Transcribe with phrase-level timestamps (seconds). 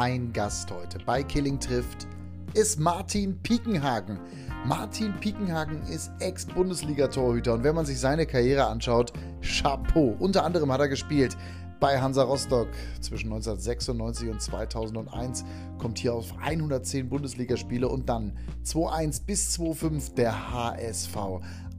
[0.00, 2.06] Mein Gast heute bei Killing trifft
[2.54, 4.20] ist Martin Piekenhagen.
[4.64, 10.14] Martin Piekenhagen ist Ex-Bundesliga-Torhüter und wenn man sich seine Karriere anschaut, Chapeau.
[10.20, 11.36] Unter anderem hat er gespielt
[11.80, 12.68] bei Hansa Rostock
[13.00, 15.44] zwischen 1996 und 2001,
[15.78, 21.16] kommt hier auf 110 Bundesligaspiele und dann 2-1 bis 2-5 der HSV.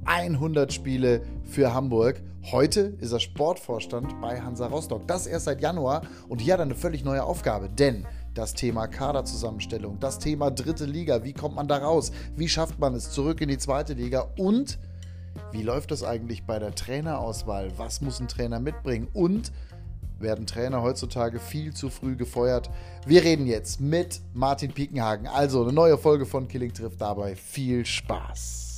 [0.05, 2.21] 100 Spiele für Hamburg.
[2.51, 5.07] Heute ist er Sportvorstand bei Hansa Rostock.
[5.07, 8.87] Das erst seit Januar und hier hat er eine völlig neue Aufgabe, denn das Thema
[8.87, 13.41] Kaderzusammenstellung, das Thema dritte Liga, wie kommt man da raus, wie schafft man es zurück
[13.41, 14.79] in die zweite Liga und
[15.51, 19.51] wie läuft das eigentlich bei der Trainerauswahl, was muss ein Trainer mitbringen und
[20.19, 22.69] werden Trainer heutzutage viel zu früh gefeuert.
[23.05, 25.27] Wir reden jetzt mit Martin Piekenhagen.
[25.27, 27.35] Also eine neue Folge von Killing trifft dabei.
[27.35, 28.68] Viel Spaß.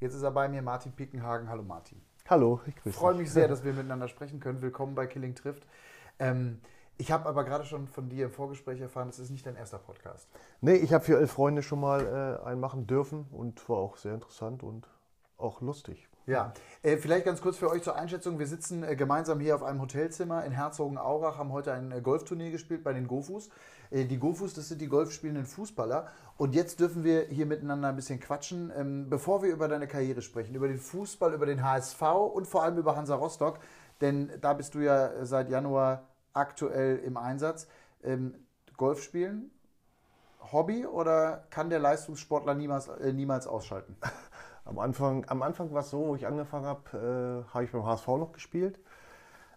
[0.00, 1.48] Jetzt ist er bei mir, Martin Pickenhagen.
[1.48, 2.00] Hallo Martin.
[2.28, 2.94] Hallo, ich grüße dich.
[2.94, 4.62] Ich freue mich sehr, dass wir miteinander sprechen können.
[4.62, 5.66] Willkommen bei Killing trifft.
[6.18, 6.60] Ähm,
[6.98, 9.78] ich habe aber gerade schon von dir im Vorgespräch erfahren, es ist nicht dein erster
[9.78, 10.28] Podcast.
[10.60, 13.96] Nee, ich habe für elf Freunde schon mal äh, einen machen dürfen und war auch
[13.96, 14.88] sehr interessant und
[15.36, 16.08] auch lustig.
[16.26, 18.38] Ja, äh, vielleicht ganz kurz für euch zur Einschätzung.
[18.38, 22.50] Wir sitzen äh, gemeinsam hier auf einem Hotelzimmer in Herzogenaurach, haben heute ein äh, Golfturnier
[22.50, 23.48] gespielt bei den Gofus.
[23.90, 26.08] Äh, die Gofus, das sind die golfspielenden Fußballer.
[26.36, 28.72] Und jetzt dürfen wir hier miteinander ein bisschen quatschen.
[28.76, 32.62] Ähm, bevor wir über deine Karriere sprechen, über den Fußball, über den HSV und vor
[32.62, 33.58] allem über Hansa Rostock,
[34.00, 37.66] denn da bist du ja seit Januar aktuell im Einsatz.
[38.02, 38.34] Ähm,
[38.76, 39.50] Golf spielen,
[40.52, 43.96] Hobby oder kann der Leistungssportler niemals, äh, niemals ausschalten?
[44.64, 47.86] Am Anfang, am Anfang war es so, wo ich angefangen habe, äh, habe ich beim
[47.86, 48.78] HSV noch gespielt.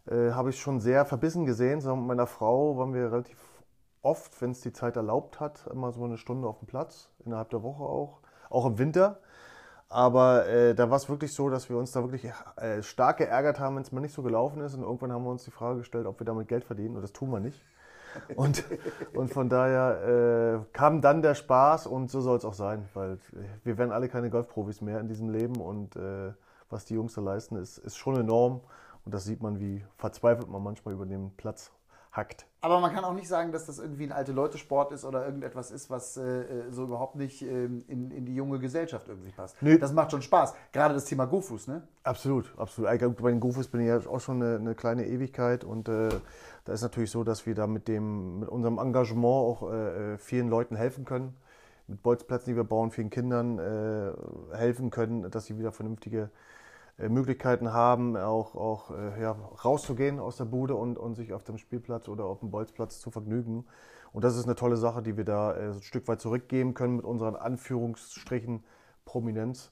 [0.05, 1.81] Äh, habe ich schon sehr verbissen gesehen.
[1.81, 3.37] So mit meiner Frau waren wir relativ
[4.01, 7.49] oft, wenn es die Zeit erlaubt hat, immer so eine Stunde auf dem Platz, innerhalb
[7.49, 9.19] der Woche auch, auch im Winter.
[9.89, 13.59] Aber äh, da war es wirklich so, dass wir uns da wirklich äh, stark geärgert
[13.59, 14.73] haben, wenn es mal nicht so gelaufen ist.
[14.73, 16.95] Und irgendwann haben wir uns die Frage gestellt, ob wir damit Geld verdienen.
[16.95, 17.61] Und das tun wir nicht.
[18.35, 18.63] Und,
[19.13, 23.17] und von daher äh, kam dann der Spaß und so soll es auch sein, weil
[23.63, 26.33] wir werden alle keine Golfprofis mehr in diesem Leben und äh,
[26.69, 28.61] was die Jungs da leisten, ist, ist schon enorm
[29.05, 31.71] und das sieht man, wie verzweifelt man manchmal über den Platz
[32.11, 32.45] hackt.
[32.59, 35.71] Aber man kann auch nicht sagen, dass das irgendwie ein alte Leute-Sport ist oder irgendetwas
[35.71, 39.55] ist, was äh, äh so überhaupt nicht ähm, in, in die junge Gesellschaft irgendwie passt.
[39.61, 39.77] Nee.
[39.77, 40.53] Das macht schon Spaß.
[40.71, 41.87] Gerade das Thema Gofus, ne?
[42.03, 42.89] Absolut, absolut.
[43.17, 46.09] Bei den Gofus bin ich ja auch schon eine, eine kleine Ewigkeit und äh,
[46.65, 50.17] da ist natürlich so, dass wir da mit, dem, mit unserem Engagement auch äh, äh
[50.17, 51.35] vielen Leuten helfen können.
[51.87, 54.11] Mit Bolzplätzen, die wir bauen, vielen Kindern äh,
[54.55, 56.29] helfen können, dass sie wieder vernünftige äh,
[56.97, 61.57] Möglichkeiten haben, auch, auch äh, ja, rauszugehen aus der Bude und, und sich auf dem
[61.57, 63.65] Spielplatz oder auf dem Bolzplatz zu vergnügen.
[64.13, 66.97] Und das ist eine tolle Sache, die wir da äh, ein Stück weit zurückgeben können
[66.97, 68.63] mit unseren Anführungsstrichen
[69.05, 69.71] Prominenz,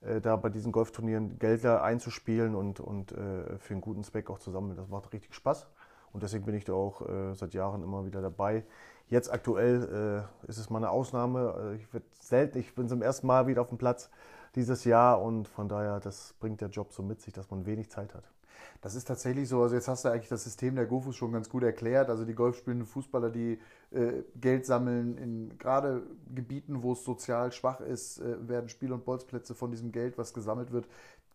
[0.00, 4.38] äh, da bei diesen Golfturnieren Gelder einzuspielen und, und äh, für einen guten Zweck auch
[4.38, 4.76] zu sammeln.
[4.76, 5.66] Das macht richtig Spaß.
[6.12, 8.64] Und deswegen bin ich da auch äh, seit Jahren immer wieder dabei.
[9.08, 11.76] Jetzt aktuell ist es mal eine Ausnahme.
[11.76, 11.88] Ich,
[12.20, 14.08] selten, ich bin zum ersten Mal wieder auf dem Platz
[14.54, 17.90] dieses Jahr und von daher, das bringt der Job so mit sich, dass man wenig
[17.90, 18.24] Zeit hat.
[18.82, 19.62] Das ist tatsächlich so.
[19.62, 22.08] Also jetzt hast du eigentlich das System der Gofus schon ganz gut erklärt.
[22.08, 23.58] Also die golfspielenden Fußballer, die
[23.90, 26.02] äh, Geld sammeln in gerade
[26.34, 30.32] Gebieten, wo es sozial schwach ist, äh, werden Spiel- und Bolzplätze von diesem Geld, was
[30.32, 30.86] gesammelt wird,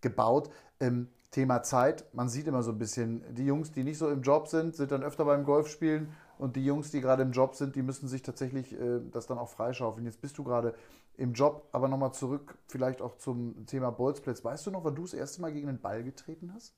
[0.01, 0.49] gebaut.
[0.79, 2.05] Ähm, Thema Zeit.
[2.13, 4.91] Man sieht immer so ein bisschen, die Jungs, die nicht so im Job sind, sind
[4.91, 8.21] dann öfter beim Golfspielen und die Jungs, die gerade im Job sind, die müssen sich
[8.21, 10.05] tatsächlich äh, das dann auch freischaufeln.
[10.05, 10.73] Jetzt bist du gerade
[11.17, 14.43] im Job, aber nochmal zurück vielleicht auch zum Thema Bolzplatz.
[14.43, 16.75] Weißt du noch, wann du das erste Mal gegen den Ball getreten hast?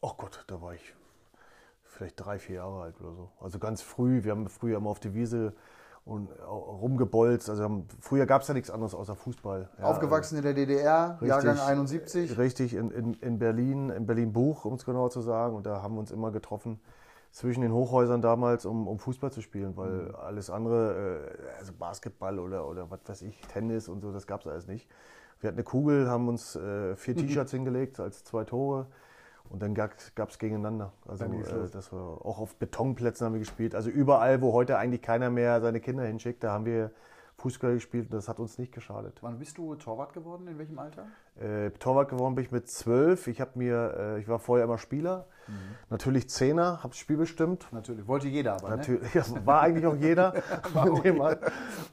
[0.00, 0.94] Oh Gott, da war ich
[1.84, 3.30] vielleicht drei, vier Jahre alt oder so.
[3.40, 4.24] Also ganz früh.
[4.24, 5.54] Wir haben früher immer auf die Wiese
[6.04, 7.50] und rumgebolzt.
[7.50, 9.68] Also haben, früher gab es ja nichts anderes außer Fußball.
[9.78, 12.38] Ja, Aufgewachsen in der DDR, richtig, Jahrgang 71.
[12.38, 15.56] Richtig, in, in, in Berlin, in Berlin-Buch, um es genauer zu sagen.
[15.56, 16.80] Und da haben wir uns immer getroffen
[17.30, 20.14] zwischen den Hochhäusern damals, um, um Fußball zu spielen, weil mhm.
[20.16, 24.40] alles andere, äh, also Basketball oder, oder was weiß ich, Tennis und so, das gab
[24.40, 24.88] es alles nicht.
[25.40, 27.20] Wir hatten eine Kugel, haben uns äh, vier mhm.
[27.20, 28.86] T-Shirts hingelegt als zwei Tore
[29.48, 30.92] und dann gab es gegeneinander.
[31.06, 33.74] Also äh, das war auch auf Betonplätzen haben wir gespielt.
[33.74, 36.90] Also überall, wo heute eigentlich keiner mehr seine Kinder hinschickt, da haben wir
[37.40, 39.18] Fußball gespielt und das hat uns nicht geschadet.
[39.22, 40.46] Wann bist du Torwart geworden?
[40.46, 41.06] In welchem Alter?
[41.40, 43.26] Äh, Torwart geworden bin ich mit zwölf.
[43.26, 45.26] Ich habe mir, äh, ich war vorher immer Spieler.
[45.48, 45.52] Mhm.
[45.88, 47.66] Natürlich Zehner, habe das Spiel bestimmt.
[47.72, 48.68] Natürlich, wollte jeder aber.
[48.68, 48.76] Ne?
[48.76, 49.22] Natürlich, ne?
[49.26, 50.34] ja, war eigentlich auch jeder.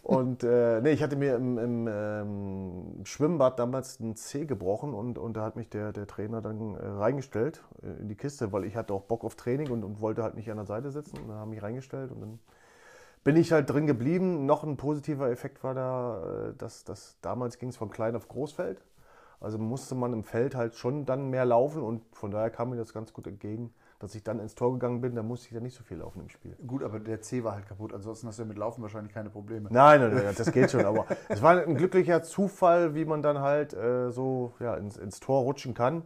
[0.03, 5.17] Und äh, nee, ich hatte mir im, im ähm, Schwimmbad damals ein C gebrochen und,
[5.17, 8.65] und da hat mich der, der Trainer dann äh, reingestellt äh, in die Kiste, weil
[8.65, 11.17] ich hatte auch Bock auf Training und, und wollte halt nicht an der Seite sitzen.
[11.19, 12.39] Und dann haben mich reingestellt und dann
[13.23, 14.45] bin ich halt drin geblieben.
[14.45, 18.27] Noch ein positiver Effekt war da, äh, dass, dass damals ging es von klein auf
[18.27, 18.81] Großfeld.
[19.39, 22.75] Also musste man im Feld halt schon dann mehr laufen und von daher kam mir
[22.75, 25.13] das ganz gut entgegen, dass ich dann ins Tor gegangen bin.
[25.13, 26.55] Da musste ich ja nicht so viel laufen im Spiel.
[26.65, 27.93] Gut, aber der C war halt kaputt.
[27.93, 29.69] Ansonsten hast du ja mit Laufen wahrscheinlich keine Probleme.
[29.71, 30.85] Nein, nein, nein das geht schon.
[30.85, 35.19] Aber es war ein glücklicher Zufall, wie man dann halt äh, so ja, ins, ins
[35.19, 36.03] Tor rutschen kann.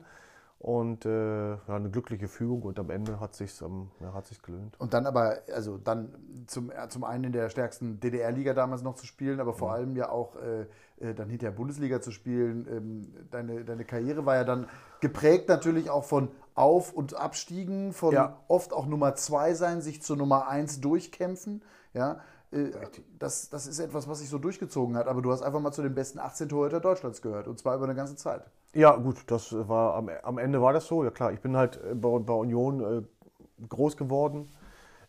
[0.62, 4.44] Und äh, ja, eine glückliche Fügung und am Ende hat sich ähm, ja, hat sich's
[4.44, 4.80] gelöhnt.
[4.80, 6.14] Und dann aber, also dann
[6.46, 9.74] zum, zum einen in der stärksten DDR-Liga damals noch zu spielen, aber vor ja.
[9.74, 10.68] allem ja auch äh,
[11.00, 12.68] äh, dann hinterher Bundesliga zu spielen.
[12.70, 14.68] Ähm, deine, deine Karriere war ja dann
[15.00, 18.38] geprägt natürlich auch von Auf- und Abstiegen, von ja.
[18.48, 21.64] oft auch Nummer zwei sein, sich zur Nummer eins durchkämpfen.
[21.96, 22.20] Ja,
[22.52, 22.70] äh,
[23.18, 25.08] das, das ist etwas, was sich so durchgezogen hat.
[25.08, 27.86] Aber du hast einfach mal zu den besten 18 Torhüter Deutschlands gehört und zwar über
[27.86, 28.44] eine ganze Zeit.
[28.74, 31.04] Ja, gut, das war am, am Ende war das so.
[31.04, 34.50] Ja klar, ich bin halt bei, bei Union äh, groß geworden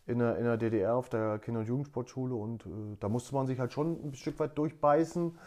[0.07, 2.69] in der, in der DDR auf der Kinder- und Jugendsportschule und äh,
[2.99, 5.37] da musste man sich halt schon ein Stück weit durchbeißen,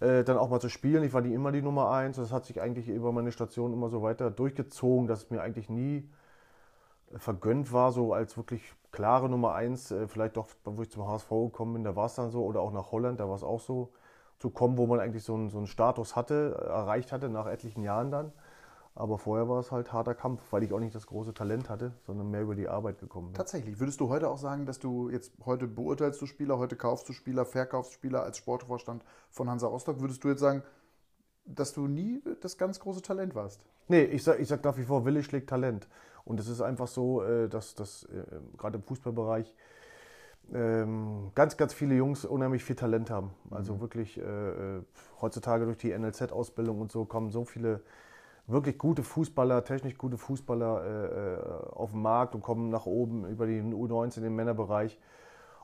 [0.00, 1.04] äh, dann auch mal zu spielen.
[1.04, 2.16] Ich war nie immer die Nummer eins.
[2.16, 5.70] Das hat sich eigentlich über meine Station immer so weiter durchgezogen, dass es mir eigentlich
[5.70, 6.08] nie
[7.16, 8.62] vergönnt war, so als wirklich
[8.92, 12.14] klare Nummer eins, äh, vielleicht doch, wo ich zum HSV gekommen bin, da war es
[12.14, 13.92] dann so, oder auch nach Holland, da war es auch so,
[14.40, 17.46] zu kommen, wo man eigentlich so einen, so einen Status hatte, äh, erreicht hatte, nach
[17.46, 18.32] etlichen Jahren dann.
[18.94, 21.92] Aber vorher war es halt harter Kampf, weil ich auch nicht das große Talent hatte,
[22.06, 23.34] sondern mehr über die Arbeit gekommen bin.
[23.34, 23.78] Tatsächlich.
[23.78, 27.12] Würdest du heute auch sagen, dass du jetzt heute beurteilst du Spieler, heute kaufst du
[27.12, 30.00] Spieler, verkaufst Spieler als Sportvorstand von Hansa Rostock?
[30.00, 30.62] Würdest du jetzt sagen,
[31.44, 33.64] dass du nie das ganz große Talent warst?
[33.88, 35.86] Nee, ich sage ich sag nach wie vor, Wille schlägt Talent.
[36.24, 38.24] Und es ist einfach so, äh, dass, dass äh,
[38.56, 39.54] gerade im Fußballbereich
[40.54, 43.30] ähm, ganz, ganz viele Jungs unheimlich viel Talent haben.
[43.50, 43.80] Also mhm.
[43.80, 44.82] wirklich äh,
[45.20, 47.82] heutzutage durch die NLZ-Ausbildung und so kommen so viele
[48.46, 53.46] wirklich gute Fußballer, technisch gute Fußballer äh, auf den Markt und kommen nach oben über
[53.46, 54.98] die U19 im Männerbereich.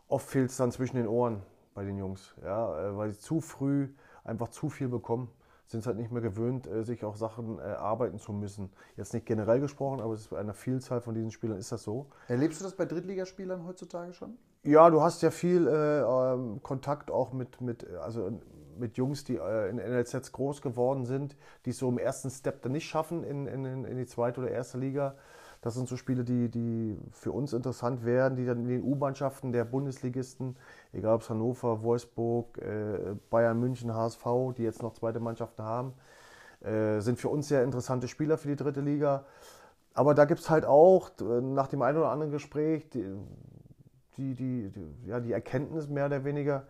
[0.08, 1.42] Oft fehlt es dann zwischen den Ohren
[1.74, 3.88] bei den Jungs, ja, weil sie zu früh
[4.24, 5.28] einfach zu viel bekommen
[5.66, 8.70] sind es halt nicht mehr gewöhnt, äh, sich auch Sachen erarbeiten zu müssen.
[8.96, 11.82] Jetzt nicht generell gesprochen, aber es ist bei einer Vielzahl von diesen Spielern ist das
[11.82, 12.06] so.
[12.28, 14.38] Erlebst du das bei Drittligaspielern heutzutage schon?
[14.66, 18.32] Ja, du hast ja viel äh, ähm, Kontakt auch mit, mit, also
[18.76, 22.62] mit Jungs, die äh, in NLZs groß geworden sind, die es so im ersten Step
[22.62, 25.14] dann nicht schaffen in, in, in die zweite oder erste Liga.
[25.62, 29.52] Das sind so Spiele, die, die für uns interessant wären, die dann in den U-Mannschaften
[29.52, 30.56] der Bundesligisten,
[30.92, 34.26] egal ob es Hannover, Wolfsburg, äh, Bayern München, HSV,
[34.56, 35.94] die jetzt noch zweite Mannschaften haben,
[36.60, 39.24] äh, sind für uns sehr interessante Spieler für die dritte Liga.
[39.94, 43.04] Aber da gibt es halt auch äh, nach dem einen oder anderen Gespräch die,
[44.16, 46.66] die, die, die, ja, die Erkenntnis mehr oder weniger,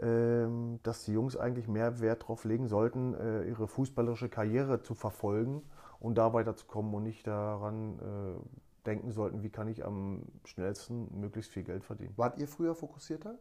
[0.00, 4.94] ähm, dass die Jungs eigentlich mehr Wert darauf legen sollten, äh, ihre fußballerische Karriere zu
[4.94, 5.62] verfolgen
[5.98, 11.52] und da weiterzukommen und nicht daran äh, denken sollten, wie kann ich am schnellsten möglichst
[11.52, 12.14] viel Geld verdienen.
[12.16, 13.38] Wart ihr früher fokussierter?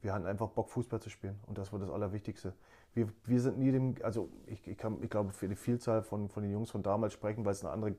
[0.00, 2.54] Wir hatten einfach Bock, Fußball zu spielen und das war das Allerwichtigste.
[2.94, 6.28] Wir, wir sind nie dem, also ich, ich, kann, ich glaube, für die Vielzahl von,
[6.28, 7.94] von den Jungs von damals sprechen, weil es eine andere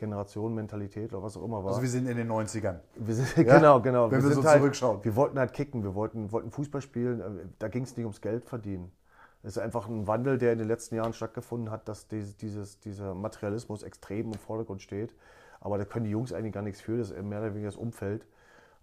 [0.00, 1.70] Generation, Mentalität oder was auch immer war.
[1.70, 2.80] Also wir sind in den 90ern.
[2.96, 3.58] Wir sind, ja?
[3.58, 4.10] Genau, genau.
[4.10, 5.04] Wenn wir, wir so halt, zurückschauen.
[5.04, 8.20] Wir wollten halt kicken, wir wollten, wollten Fußball spielen, äh, da ging es nicht ums
[8.20, 8.90] Geld verdienen.
[9.42, 13.14] Es ist einfach ein Wandel, der in den letzten Jahren stattgefunden hat, dass dieses, dieser
[13.14, 15.14] Materialismus extrem im Vordergrund steht.
[15.60, 16.98] Aber da können die Jungs eigentlich gar nichts für.
[16.98, 18.26] Das ist mehr oder weniger das Umfeld,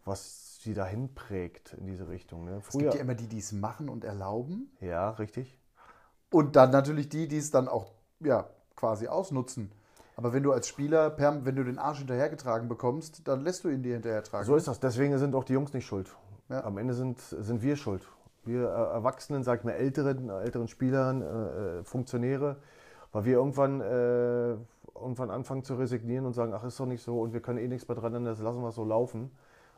[0.06, 2.46] was sie dahin prägt in diese Richtung.
[2.46, 2.62] Ne?
[2.62, 4.72] Früher, es gibt ja immer die, die es machen und erlauben.
[4.82, 5.60] Ja, richtig.
[6.32, 9.72] Und dann natürlich die, die es dann auch ja, quasi ausnutzen.
[10.18, 13.84] Aber wenn du als Spieler, wenn du den Arsch hinterhergetragen bekommst, dann lässt du ihn
[13.84, 14.46] dir hinterhertragen.
[14.46, 14.82] So ist das.
[14.82, 16.14] Deswegen sind auch die Jungs nicht schuld.
[16.50, 16.66] Ja.
[16.66, 18.02] Am Ende sind, sind wir schuld
[18.48, 22.58] wir äh, Erwachsenen, sag ich mal, älteren, älteren Spielern, äh, äh, Funktionäre,
[23.12, 24.56] weil wir irgendwann, äh,
[24.96, 27.68] irgendwann anfangen zu resignieren und sagen, ach, ist doch nicht so und wir können eh
[27.68, 29.32] nichts mehr dran ändern, das lassen wir so laufen.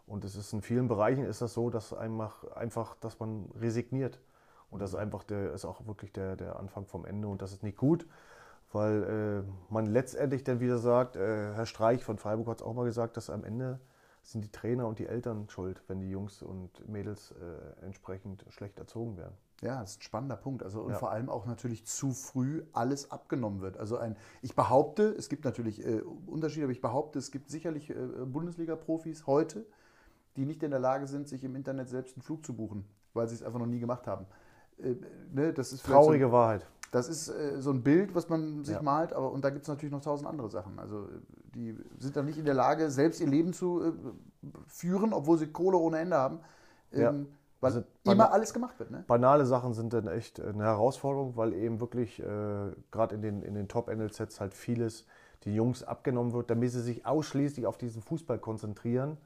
[0.07, 4.19] Und es ist in vielen Bereichen ist das so, dass einfach, einfach dass man resigniert.
[4.71, 7.51] Und das ist einfach der, ist auch wirklich der, der Anfang vom Ende und das
[7.51, 8.07] ist nicht gut,
[8.71, 12.73] weil äh, man letztendlich dann wieder sagt, äh, Herr Streich von Freiburg hat es auch
[12.73, 13.79] mal gesagt, dass am Ende
[14.21, 18.77] sind die Trainer und die Eltern schuld, wenn die Jungs und Mädels äh, entsprechend schlecht
[18.77, 19.35] erzogen werden.
[19.61, 20.63] Ja, das ist ein spannender Punkt.
[20.63, 20.97] Also und ja.
[20.97, 23.77] vor allem auch natürlich zu früh alles abgenommen wird.
[23.77, 27.89] Also ein, ich behaupte, es gibt natürlich äh, Unterschiede, aber ich behaupte, es gibt sicherlich
[27.89, 29.65] äh, Bundesliga-Profis heute,
[30.35, 33.27] die nicht in der Lage sind, sich im Internet selbst einen Flug zu buchen, weil
[33.27, 34.27] sie es einfach noch nie gemacht haben.
[34.77, 34.95] Äh,
[35.33, 36.65] ne, das ist traurige so, Wahrheit.
[36.91, 38.81] Das ist äh, so ein Bild, was man sich ja.
[38.81, 40.79] malt, aber und da gibt es natürlich noch tausend andere Sachen.
[40.79, 41.07] Also
[41.55, 43.91] die sind dann nicht in der Lage, selbst ihr Leben zu äh,
[44.67, 46.39] führen, obwohl sie Kohle ohne Ende haben.
[46.91, 47.13] Ähm, ja.
[47.61, 48.89] Weil also immer alles gemacht wird.
[48.89, 49.03] Ne?
[49.05, 53.53] Banale Sachen sind dann echt eine Herausforderung, weil eben wirklich äh, gerade in den, in
[53.53, 55.05] den Top-NLZs halt vieles
[55.43, 59.17] die Jungs abgenommen wird, damit sie sich ausschließlich auf diesen Fußball konzentrieren.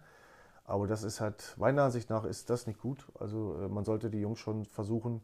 [0.66, 3.06] Aber das ist halt, meiner Ansicht nach, ist das nicht gut.
[3.20, 5.22] Also äh, man sollte die Jungs schon versuchen,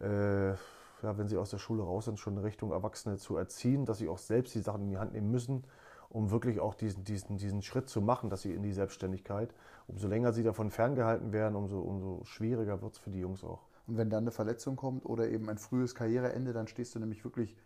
[0.00, 0.52] äh,
[1.02, 3.98] ja, wenn sie aus der Schule raus sind, schon in Richtung Erwachsene zu erziehen, dass
[3.98, 5.64] sie auch selbst die Sachen in die Hand nehmen müssen,
[6.08, 9.54] um wirklich auch diesen, diesen, diesen Schritt zu machen, dass sie in die Selbstständigkeit,
[9.86, 13.66] umso länger sie davon ferngehalten werden, umso, umso schwieriger wird es für die Jungs auch.
[13.86, 17.24] Und wenn dann eine Verletzung kommt oder eben ein frühes Karriereende, dann stehst du nämlich
[17.24, 17.56] wirklich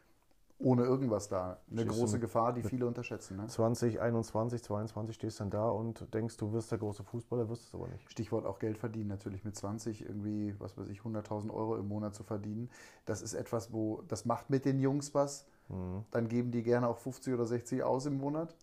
[0.62, 1.58] ohne irgendwas da.
[1.70, 3.36] Eine Stehst große Gefahr, die viele unterschätzen.
[3.36, 3.46] Ne?
[3.46, 7.74] 20, 21, 22 stehst dann da und denkst, du wirst der große Fußballer, wirst es
[7.74, 8.10] aber nicht.
[8.10, 12.14] Stichwort auch Geld verdienen, natürlich mit 20 irgendwie, was weiß ich, 100.000 Euro im Monat
[12.14, 12.70] zu verdienen.
[13.04, 15.46] Das ist etwas, wo, das macht mit den Jungs was.
[15.68, 16.04] Mhm.
[16.10, 18.54] Dann geben die gerne auch 50 oder 60 aus im Monat.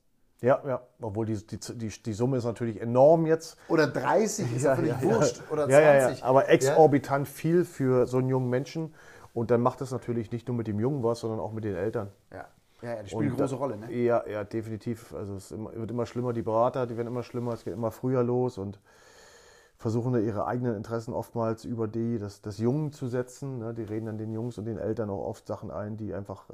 [0.42, 3.58] Ja, ja, obwohl die, die, die, die Summe ist natürlich enorm jetzt.
[3.68, 5.42] Oder 30, ist ja, völlig wurscht.
[5.52, 5.72] Oder 20.
[5.72, 8.94] Ja, ja, ja, aber exorbitant viel für so einen jungen Menschen.
[9.34, 11.76] Und dann macht es natürlich nicht nur mit dem Jungen was, sondern auch mit den
[11.76, 12.10] Eltern.
[12.32, 12.48] Ja,
[12.82, 13.78] ja, ja die spielen eine große Rolle.
[13.78, 13.92] Ne?
[13.94, 15.14] Ja, ja, definitiv.
[15.14, 17.92] Also es immer, wird immer schlimmer, die Berater, die werden immer schlimmer, es geht immer
[17.92, 18.80] früher los und
[19.78, 23.60] versuchen da ihre eigenen Interessen oftmals über die des, des Jungen zu setzen.
[23.60, 23.74] Ne?
[23.74, 26.54] Die reden dann den Jungs und den Eltern auch oft Sachen ein, die einfach äh,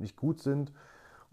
[0.00, 0.72] nicht gut sind.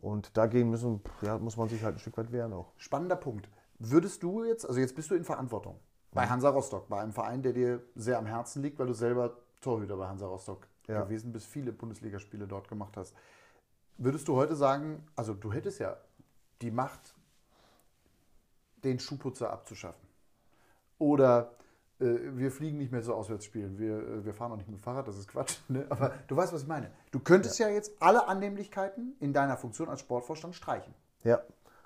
[0.01, 2.71] Und dagegen müssen, ja, muss man sich halt ein Stück weit wehren auch.
[2.77, 3.49] Spannender Punkt.
[3.79, 5.79] Würdest du jetzt, also jetzt bist du in Verantwortung
[6.11, 6.29] bei Mhm.
[6.29, 9.97] Hansa Rostock, bei einem Verein, der dir sehr am Herzen liegt, weil du selber Torhüter
[9.97, 11.03] bei Hansa Rostock Ja.
[11.03, 13.15] gewesen bist, viele Bundesligaspiele dort gemacht hast.
[13.97, 15.97] Würdest du heute sagen, also du hättest ja
[16.61, 17.13] die Macht,
[18.83, 20.07] den Schuhputzer abzuschaffen?
[20.97, 21.51] Oder
[21.99, 24.81] äh, wir fliegen nicht mehr zu Auswärtsspielen, wir, äh, wir fahren auch nicht mit dem
[24.81, 25.57] Fahrrad, das ist Quatsch.
[25.67, 25.85] Ne?
[25.89, 26.91] Aber du weißt, was ich meine.
[27.11, 27.67] Du könntest ja.
[27.69, 30.93] jetzt alle Annehmlichkeiten in deiner Funktion als Sportvorstand streichen.
[31.23, 31.41] Ja,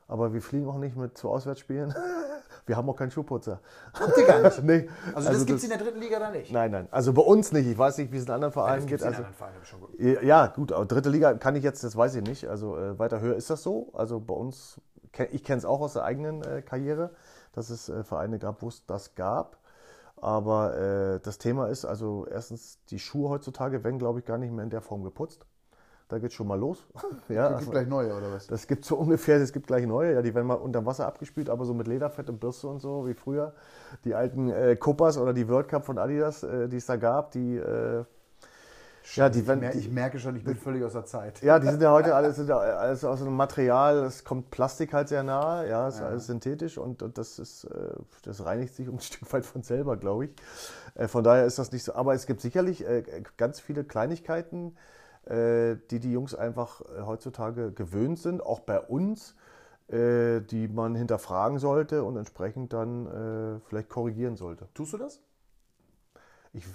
[0.08, 1.94] aber wir fliegen auch nicht mit zu Auswärtsspielen.
[2.66, 3.60] Wir haben auch keinen Schuhputzer.
[3.94, 4.64] Habt ihr gar nicht.
[4.64, 4.90] Nee.
[5.14, 6.52] Also, das gibt es in der dritten Liga da nicht.
[6.52, 6.88] Nein, nein.
[6.92, 7.68] Also bei uns nicht.
[7.68, 9.14] Ich weiß nicht, wie es in anderen Vereinen gibt's geht.
[9.14, 10.24] in Also, anderen Vereinen schon gut.
[10.24, 12.48] Ja, gut, aber dritte Liga kann ich jetzt, das weiß ich nicht.
[12.48, 13.90] Also äh, weiter höher ist das so.
[13.94, 14.80] Also bei uns,
[15.32, 17.12] ich kenne es auch aus der eigenen äh, Karriere,
[17.54, 19.58] dass es äh, Vereine gab, wo es das gab.
[20.18, 24.54] Aber äh, das Thema ist, also erstens, die Schuhe heutzutage werden, glaube ich, gar nicht
[24.54, 25.46] mehr in der Form geputzt.
[26.14, 26.78] Da geht schon mal los.
[27.28, 28.46] ja, Es gibt also, gleich neue, oder was?
[28.46, 31.50] das gibt so ungefähr, es gibt gleich neue, ja, die werden mal unter Wasser abgespült,
[31.50, 33.54] aber so mit Lederfett und Bürste und so, wie früher.
[34.06, 37.32] Die alten äh, Copas oder die World Cup von Adidas, äh, die es da gab,
[37.32, 38.04] die, äh,
[39.16, 41.42] ja, die ich, werden, mer die, ich merke schon, ich bin völlig aus der Zeit.
[41.42, 44.94] ja, die sind ja heute alles, sind ja alles aus einem Material, es kommt Plastik
[44.94, 46.06] halt sehr nahe, ja, ist Ja.
[46.06, 47.70] alles synthetisch und, und das ist, äh,
[48.24, 50.32] das reinigt sich um ein Stück weit von selber, glaube ich.
[50.94, 53.04] Äh, von daher ist das nicht so, aber es gibt sicherlich äh,
[53.38, 54.76] ganz viele Kleinigkeiten,
[55.28, 59.36] die die Jungs einfach äh, heutzutage gewöhnt sind, auch bei uns,
[59.88, 64.68] äh, die man hinterfragen sollte und entsprechend dann äh, vielleicht korrigieren sollte.
[64.74, 65.22] Tust du das?
[66.54, 66.66] Ich,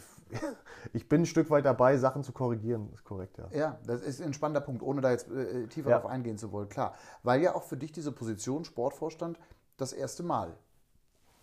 [0.93, 3.49] ich bin ein Stück weit dabei, Sachen zu korrigieren, ist korrekt, ja.
[3.50, 5.97] Ja, das ist ein spannender Punkt, ohne da jetzt äh, tiefer Ja.
[5.97, 6.69] darauf eingehen zu wollen.
[6.69, 9.38] Klar, weil ja auch für dich diese Position Sportvorstand
[9.76, 10.57] das erste Mal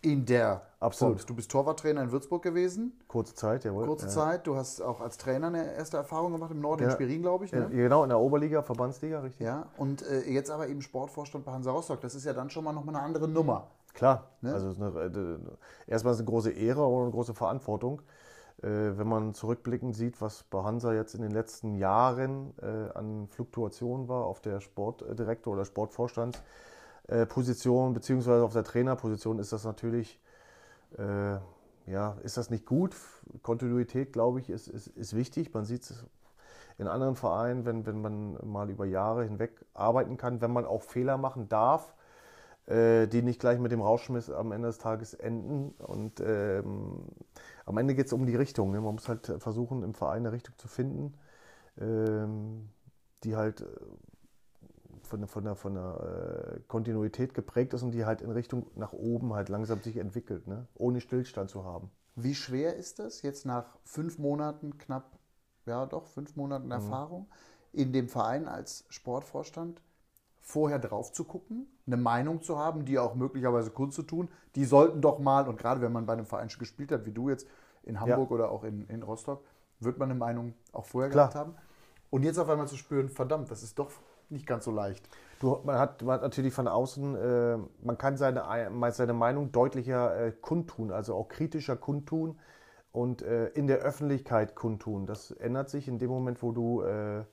[0.06, 1.18] in der Absolut.
[1.18, 1.30] kommt.
[1.30, 3.86] Du bist Torwarttrainer in Würzburg gewesen, Kurze Zeit, jawohl.
[3.88, 4.12] kurze ja.
[4.12, 4.46] Zeit.
[4.48, 6.96] Du hast auch als Trainer eine erste Erfahrung gemacht im Norden, in Ja.
[6.96, 7.52] Schwerin, glaube ich.
[7.52, 7.70] Ja, Ne?
[7.70, 9.46] genau, in der Oberliga, Verbandsliga, richtig.
[9.46, 12.02] Ja, und äh, jetzt aber eben Sportvorstand bei Hansa Rostock.
[12.02, 13.68] Das ist ja dann schon mal nochmal eine andere Nummer.
[13.94, 14.54] Klar, Ne?
[14.54, 18.02] also ist eine, äh, erstmal ist es eine große Ehre und eine große Verantwortung.
[18.62, 23.28] Äh, wenn man zurückblickend sieht, was bei Hansa jetzt in den letzten Jahren äh, an
[23.30, 25.64] Fluktuation war auf der Sportdirektor- oder
[27.06, 30.20] Sportvorstandsposition, beziehungsweise auf der Trainerposition, ist das natürlich,
[30.98, 31.38] äh,
[31.86, 32.96] ja, ist das nicht gut.
[33.44, 35.54] Kontinuität, glaube ich, ist, ist, ist wichtig.
[35.54, 36.06] Man sieht es
[36.78, 40.82] in anderen Vereinen, wenn, wenn man mal über Jahre hinweg arbeiten kann, wenn man auch
[40.82, 41.94] Fehler machen darf,
[42.66, 45.76] äh, die nicht gleich mit dem Rauschmiss am Ende des Tages enden.
[45.78, 47.06] Und ähm,
[47.66, 48.72] am Ende geht es um die Richtung.
[48.72, 48.82] Ne?
[48.82, 51.14] Man muss halt versuchen, im Verein eine Richtung zu finden,
[51.80, 52.70] ähm,
[53.24, 53.66] die halt äh,
[55.06, 58.68] von, der- von der, von der äh, Kontinuität geprägt ist und die halt in Richtung
[58.76, 60.68] nach oben halt langsam sich entwickelt, ne?
[60.76, 61.92] ohne Stillstand zu haben.
[62.16, 65.20] Wie schwer ist es jetzt nach fünf Monaten, knapp,
[65.66, 67.28] ja doch, fünf Monaten Erfahrung
[67.74, 69.82] in dem Verein als Sportvorstand,
[70.42, 75.20] vorher drauf zu gucken, eine Meinung zu haben, die auch möglicherweise kundzutun, die sollten doch
[75.20, 77.48] mal, und gerade wenn man bei einem Verein schon gespielt hat, wie du jetzt
[77.84, 79.44] in Hamburg oder auch in, in Rostock,
[79.80, 81.30] wird man eine Meinung auch vorher Klar.
[81.30, 81.56] gehabt haben.
[82.12, 83.92] Und jetzt auf einmal zu spüren, verdammt, das ist doch
[84.30, 85.08] nicht ganz so leicht.
[85.40, 89.52] Du, man, hat, man hat natürlich von außen, äh, man kann seine, Ei- seine Meinung
[89.52, 92.40] deutlicher äh, kundtun, also auch kritischer kundtun
[92.92, 95.06] und äh, in der Öffentlichkeit kundtun.
[95.06, 97.24] Das ändert sich in dem Moment, wo du äh,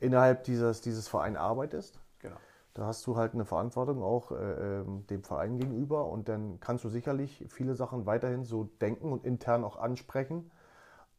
[0.00, 2.00] innerhalb dieses, dieses Vereins arbeitest.
[2.18, 2.36] Genau.
[2.74, 6.84] Da hast du halt eine Verantwortung auch äh, ähm, dem Verein gegenüber und dann kannst
[6.84, 10.50] du sicherlich viele Sachen weiterhin so denken und intern auch ansprechen.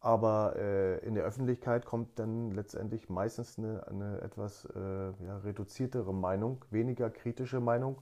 [0.04, 6.14] Aber äh, in der Öffentlichkeit kommt dann letztendlich meistens eine, eine etwas äh, ja, reduziertere
[6.14, 8.02] Meinung, weniger kritische Meinung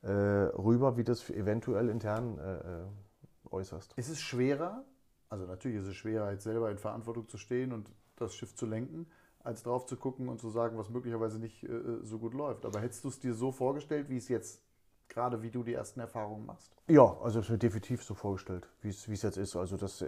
[0.00, 2.84] äh, rüber, wie das eventuell intern äh, äh,
[3.50, 3.92] äußerst.
[3.98, 4.86] Ist es schwerer,
[5.28, 8.64] Also natürlich ist es schwerer, jetzt selber in Verantwortung zu stehen und das Schiff zu
[8.64, 9.06] lenken,
[9.40, 12.64] als drauf zu gucken und zu sagen, was möglicherweise nicht äh, so gut läuft.
[12.64, 14.63] Aber hättest du es dir so vorgestellt, wie es jetzt
[15.08, 16.72] gerade wie du die ersten Erfahrungen machst?
[16.86, 19.56] Ja, also es wird definitiv so vorgestellt, wie es, jetzt ist.
[19.56, 20.04] Also das,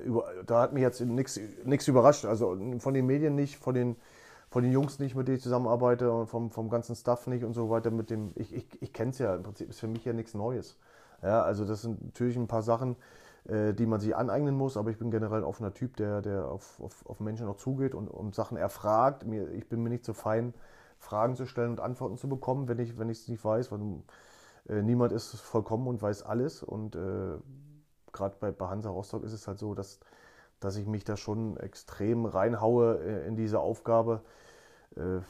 [0.46, 2.24] da hat mich jetzt nichts überrascht.
[2.24, 3.96] Also von den Medien nicht, von den,
[4.50, 7.54] von den Jungs nicht, mit denen ich zusammenarbeite und vom, vom ganzen Staff nicht und
[7.54, 7.90] so weiter.
[7.90, 10.34] Mit dem, ich ich, ich kenne es ja, im Prinzip ist für mich ja nichts
[10.34, 10.76] Neues.
[11.22, 12.96] Ja, also das sind natürlich ein paar Sachen,
[13.48, 16.46] äh, die man sich aneignen muss, aber ich bin generell ein offener Typ, der, der
[16.46, 19.24] auf, auf, auf Menschen auch zugeht und, und Sachen erfragt.
[19.24, 20.52] Mir, ich bin mir nicht so fein,
[20.98, 23.72] Fragen zu stellen und Antworten zu bekommen, wenn ich es nicht weiß.
[23.72, 23.80] Weil,
[24.68, 26.62] äh, niemand ist vollkommen und weiß alles.
[26.62, 27.38] Und äh,
[28.12, 30.00] gerade bei, bei Hansa Rostock ist es halt so, dass,
[30.60, 34.22] dass ich mich da schon extrem reinhaue äh, in diese Aufgabe.
[34.96, 35.20] Äh,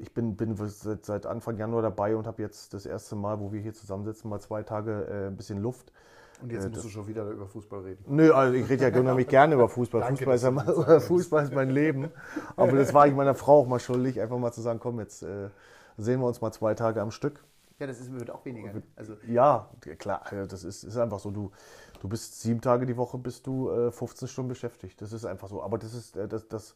[0.00, 3.52] ich bin, bin seit, seit, Anfang Januar dabei und habe jetzt das erste Mal, wo
[3.52, 5.92] wir hier zusammensitzen, mal zwei Tage ein bisschen Luft.
[6.40, 8.04] Und jetzt musst du schon wieder über Fußball reden.
[8.06, 10.02] Nö, also ich rede ja unheimlich gerne über Fußball.
[10.02, 12.12] Danke, Fußball, ist ja, Fußball ist mein Leben.
[12.54, 15.18] Aber das war ich meiner Frau auch mal schuldig, einfach mal zu sagen, komm, jetzt
[15.18, 17.42] sehen wir uns mal zwei Tage am Stück.
[17.78, 18.82] Ja, das ist, wird auch weniger.
[18.96, 21.30] Also ja, klar, das ist, ist einfach so.
[21.30, 21.52] Du,
[22.00, 25.00] du bist sieben Tage die Woche bist du äh, 15 Stunden beschäftigt.
[25.00, 25.62] Das ist einfach so.
[25.62, 26.74] Aber das ist, äh, das, das,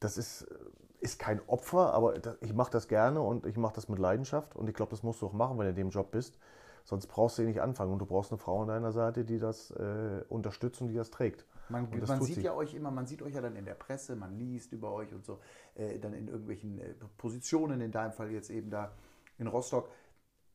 [0.00, 0.54] das ist, äh,
[1.00, 4.56] ist kein Opfer, aber das, ich mache das gerne und ich mache das mit Leidenschaft.
[4.56, 6.38] Und ich glaube, das musst du auch machen, wenn du in dem Job bist.
[6.84, 7.92] Sonst brauchst du eh nicht anfangen.
[7.92, 11.10] Und du brauchst eine Frau an deiner Seite, die das äh, unterstützt und die das
[11.10, 11.44] trägt.
[11.68, 12.40] Man, man sieht sie.
[12.40, 15.12] ja euch immer, man sieht euch ja dann in der Presse, man liest über euch
[15.12, 15.40] und so,
[15.74, 18.92] äh, dann in irgendwelchen äh, Positionen, in deinem Fall jetzt eben da
[19.36, 19.90] in Rostock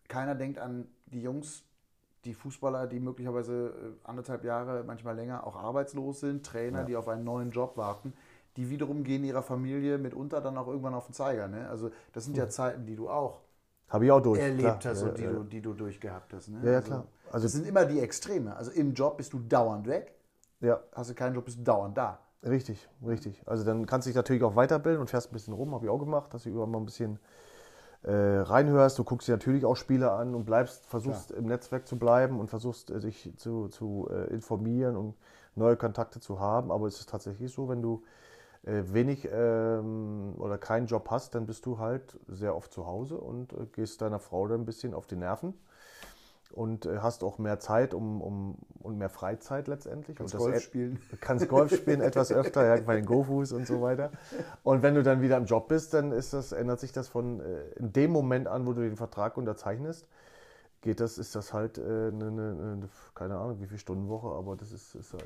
[0.07, 1.63] keiner denkt an die Jungs,
[2.25, 6.85] die Fußballer, die möglicherweise äh, anderthalb Jahre, manchmal länger auch arbeitslos sind, Trainer, ja.
[6.85, 8.13] die auf einen neuen Job warten.
[8.55, 11.47] Die wiederum gehen ihrer Familie mitunter dann auch irgendwann auf den Zeiger.
[11.47, 11.67] Ne?
[11.69, 12.51] Also das sind ja hm.
[12.51, 13.41] Zeiten, die du auch,
[13.89, 14.93] Habe ich auch durch, erlebt klar.
[14.93, 15.31] hast und die, ja.
[15.31, 16.49] Du, die du durchgehabt hast.
[16.49, 16.59] Ne?
[16.63, 17.07] Ja, ja, also, klar.
[17.31, 18.55] Also, das sind immer die Extreme.
[18.55, 20.13] Also im Job bist du dauernd weg.
[20.61, 20.79] Ja.
[20.93, 22.19] Hast du keinen Job, bist du dauernd da.
[22.45, 23.41] Richtig, richtig.
[23.45, 25.89] Also dann kannst du dich natürlich auch weiterbilden und fährst ein bisschen rum, habe ich
[25.89, 27.19] auch gemacht, dass ich überall mal ein bisschen
[28.03, 28.99] äh, reinhörst.
[28.99, 31.39] Du guckst dir natürlich auch Spiele an und bleibst, versuchst Klar.
[31.39, 35.15] im Netzwerk zu bleiben und versuchst äh, dich zu, zu äh, informieren und
[35.55, 36.71] neue Kontakte zu haben.
[36.71, 38.03] Aber es ist tatsächlich so, wenn du
[38.63, 43.17] äh, wenig ähm, oder keinen Job hast, dann bist du halt sehr oft zu Hause
[43.17, 45.53] und äh, gehst deiner Frau dann ein bisschen auf die Nerven
[46.53, 50.15] und äh, hast auch mehr Zeit um, um, und mehr Freizeit letztendlich.
[50.15, 51.01] Kannst Golf spielen.
[51.19, 54.11] Kannst Golf spielen etwas öfter, ja, bei den Go-Fuß und so weiter.
[54.63, 57.39] Und wenn du dann wieder im Job bist, dann ist das, ändert sich das von
[57.39, 60.07] äh, in dem Moment an, wo du den Vertrag unterzeichnest,
[60.81, 64.55] geht das, ist das halt äh, eine, eine, eine keine Ahnung, wie viel Stundenwoche, aber
[64.55, 65.25] das ist, ist halt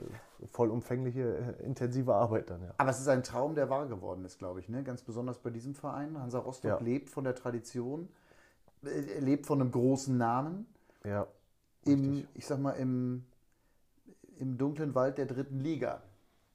[0.52, 2.74] vollumfängliche, äh, intensive Arbeit dann, ja.
[2.78, 4.84] Aber es ist ein Traum, der wahr geworden ist, glaube ich, ne?
[4.84, 6.18] Ganz besonders bei diesem Verein.
[6.18, 6.78] Hansa Rostock ja.
[6.80, 8.08] lebt von der Tradition,
[8.86, 10.68] äh, lebt von einem großen Namen
[11.08, 11.28] ja.
[11.86, 13.26] Im, ich sag mal, im,
[14.38, 16.02] im dunklen Wald der dritten Liga.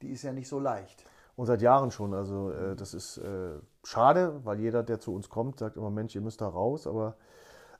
[0.02, 1.04] Die ist ja nicht so leicht.
[1.36, 2.12] Und seit Jahren schon.
[2.12, 6.14] Also äh, das ist äh, schade, weil jeder, der zu uns kommt, sagt immer, Mensch,
[6.14, 6.86] ihr müsst da raus.
[6.86, 7.16] Aber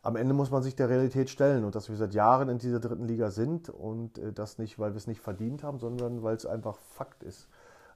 [0.02, 1.64] am Ende muss man sich der Realität stellen.
[1.64, 4.92] Und dass wir seit Jahren in dieser dritten Liga sind und äh, das nicht, weil
[4.92, 7.48] wir es nicht verdient haben, sondern weil es einfach Fakt ist.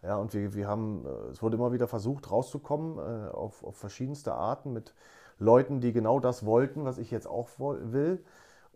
[0.02, 3.76] Ja, und wir, wir haben, äh, es wurde immer wieder versucht, rauszukommen äh, auf, auf
[3.76, 4.94] verschiedenste Arten mit
[5.38, 8.22] Leuten, die genau das wollten, was ich jetzt auch will.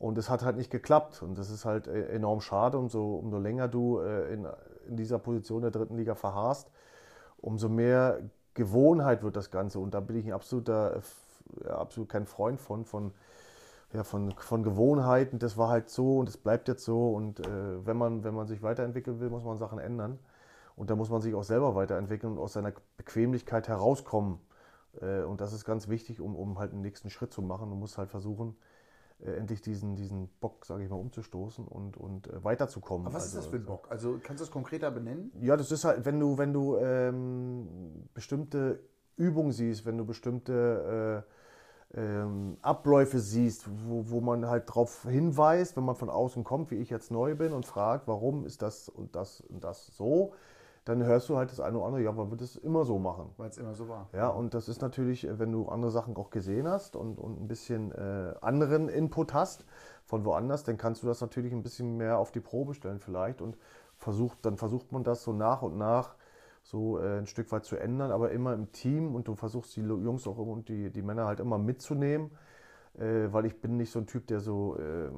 [0.00, 1.22] Und es hat halt nicht geklappt.
[1.22, 2.78] Und das ist halt äh, enorm schade.
[2.78, 4.46] Umso, umso länger du äh, in,
[4.88, 6.70] in dieser Position der dritten Liga verharrst,
[7.36, 8.18] umso mehr
[8.54, 9.78] Gewohnheit wird das Ganze.
[9.78, 11.02] Und da bin ich ein absoluter,
[11.62, 13.12] ja, absolut kein Freund von, von,
[13.92, 15.38] ja, von, von Gewohnheiten.
[15.38, 17.12] Das war halt so und es bleibt jetzt so.
[17.12, 20.18] Und äh, wenn, man, wenn man sich weiterentwickeln will, muss man Sachen ändern.
[20.76, 24.40] Und da muss man sich auch selber weiterentwickeln und aus seiner Bequemlichkeit herauskommen.
[25.02, 27.68] Äh, und das ist ganz wichtig, um, um halt den nächsten Schritt zu machen.
[27.68, 28.56] Du musst halt versuchen,
[29.24, 33.06] äh, endlich diesen, diesen Bock, sage ich mal, umzustoßen und, und äh, weiterzukommen.
[33.06, 33.87] Aber was also, ist das für ein Bock?
[33.90, 35.33] Also kannst du es konkreter benennen?
[35.40, 38.80] Ja, das ist halt, wenn du, wenn du ähm, bestimmte
[39.16, 41.24] Übungen siehst, wenn du bestimmte
[41.94, 46.70] äh, ähm, Abläufe siehst, wo, wo man halt darauf hinweist, wenn man von außen kommt,
[46.70, 50.33] wie ich jetzt neu bin und fragt, warum ist das und das und das so,
[50.84, 53.30] dann hörst du halt das eine oder andere, ja, man wird es immer so machen.
[53.36, 54.08] Weil es immer so war.
[54.12, 57.40] Ja, und das ist natürlich, äh, wenn du andere Sachen auch gesehen hast und, und
[57.40, 59.64] ein bisschen äh, anderen Input hast
[60.04, 63.42] von woanders, dann kannst du das natürlich ein bisschen mehr auf die Probe stellen vielleicht
[63.42, 63.56] und
[63.96, 66.16] versucht, dann versucht man das so nach und nach
[66.62, 69.80] so äh, ein Stück weit zu ändern, aber immer im Team und du versuchst die
[69.80, 72.30] Jungs auch und die, die Männer halt immer mitzunehmen,
[72.98, 75.10] äh, weil ich bin nicht so ein Typ, der so äh,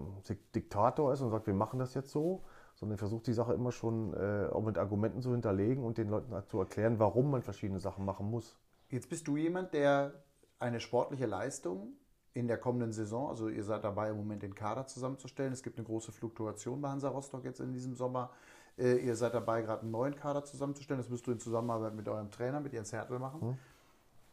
[0.54, 2.42] Diktator ist und sagt, wir machen das jetzt so,
[2.82, 6.34] sondern versucht die Sache immer schon äh, auch mit Argumenten zu hinterlegen und den Leuten
[6.34, 8.58] halt zu erklären, warum man verschiedene Sachen machen muss.
[8.88, 10.24] Jetzt bist du jemand, der
[10.58, 11.92] eine sportliche Leistung
[12.34, 15.52] in der kommenden Saison, also ihr seid dabei im Moment den Kader zusammenzustellen.
[15.52, 18.30] Es gibt eine große Fluktuation bei Hansa Rostock jetzt in diesem Sommer.
[18.76, 21.00] Äh, ihr seid dabei, gerade einen neuen Kader zusammenzustellen.
[21.00, 23.50] Das müsst du in Zusammenarbeit mit eurem Trainer, mit Jens Hertel machen.
[23.50, 23.58] Mhm.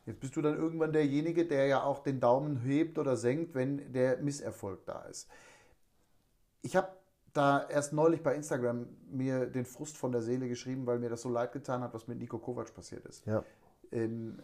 [0.07, 3.93] Jetzt bist du dann irgendwann derjenige, der ja auch den Daumen hebt oder senkt, wenn
[3.93, 5.29] der Misserfolg da ist.
[6.63, 6.89] Ich habe
[7.33, 11.21] da erst neulich bei Instagram mir den Frust von der Seele geschrieben, weil mir das
[11.21, 13.25] so leid getan hat, was mit Nico Kovac passiert ist.
[13.25, 13.43] Ja.
[13.91, 14.41] Ähm,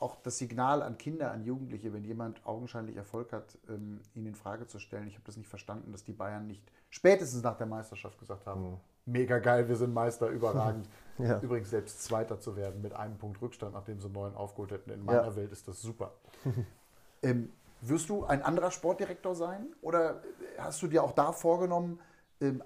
[0.00, 4.34] auch das Signal an Kinder, an Jugendliche, wenn jemand augenscheinlich Erfolg hat, ähm, ihn in
[4.34, 5.06] Frage zu stellen.
[5.06, 8.62] Ich habe das nicht verstanden, dass die Bayern nicht spätestens nach der Meisterschaft gesagt haben,
[8.72, 8.76] Mhm.
[9.06, 10.88] mega geil, wir sind Meister, überragend.
[11.18, 11.40] Ja.
[11.40, 14.90] Übrigens selbst Zweiter zu werden mit einem Punkt Rückstand, nachdem sie neun aufgeholt hätten.
[14.90, 15.36] In meiner Ja.
[15.36, 16.12] Welt ist das super.
[17.22, 19.68] ähm, wirst du ein anderer Sportdirektor sein?
[19.80, 20.20] Oder
[20.58, 21.98] hast du dir auch da vorgenommen,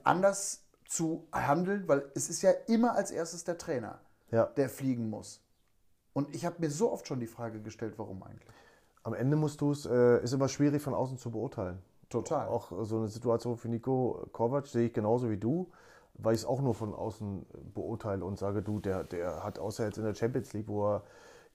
[0.02, 1.86] anders zu handeln?
[1.86, 4.46] Weil es ist ja immer als erstes der Trainer, Ja.
[4.46, 5.40] der fliegen muss.
[6.12, 8.48] Und ich habe mir so oft schon die Frage gestellt, warum eigentlich?
[9.02, 11.78] Am Ende musst du es, äh, ist immer schwierig von außen zu beurteilen.
[12.08, 12.48] Total.
[12.48, 15.70] Auch so eine Situation für Nico Kovac sehe ich genauso wie du,
[16.14, 19.84] weil ich es auch nur von außen beurteile und sage, du, der, der hat außer
[19.86, 21.02] jetzt in der Champions League, wo er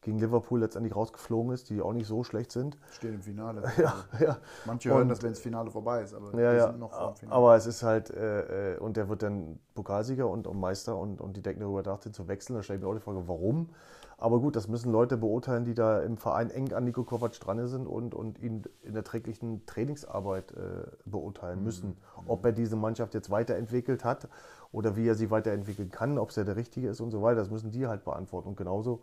[0.06, 2.78] gegen Liverpool letztendlich rausgeflogen ist, die auch nicht so schlecht sind.
[2.92, 3.64] Stehen im Finale.
[3.78, 4.38] Ja, ja.
[4.66, 6.68] Manche hören Und- das, wenn das Finale vorbei ist, aber Ja, wir ja.
[6.68, 7.36] sind noch vor dem Finale.
[7.38, 11.20] Aber es ist halt, äh, äh, und der wird dann Pokalsieger und, und Meister und,
[11.22, 12.56] und die denken darüber nach, den zu wechseln.
[12.56, 13.70] Da stelle ich mir auch die Frage, warum?
[14.18, 17.68] Aber gut, das müssen Leute beurteilen, die da im Verein eng an Nico Kovac dran
[17.68, 21.98] sind und, und ihn in der täglichen Trainingsarbeit äh, beurteilen müssen.
[22.26, 24.30] Ob er diese Mannschaft jetzt weiterentwickelt hat
[24.72, 27.42] oder wie er sie weiterentwickeln kann, ob es ja der Richtige ist und so weiter,
[27.42, 28.48] das müssen die halt beantworten.
[28.48, 29.02] Und genauso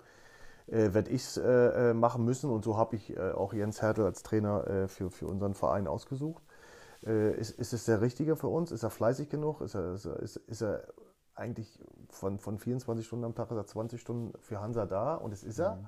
[0.66, 3.82] äh, werde ich es äh, äh, machen müssen und so habe ich äh, auch Jens
[3.82, 6.42] Hertel als Trainer äh, für, für unseren Verein ausgesucht.
[7.04, 8.70] Äh, ist, ist es der Richtige für uns?
[8.70, 9.60] Ist er fleißig genug?
[9.60, 10.84] Ist er, ist er, ist, ist er
[11.34, 11.78] eigentlich
[12.10, 15.14] von, von 24 Stunden am Tag, ist er 20 Stunden für Hansa da?
[15.14, 15.78] Und das ist er.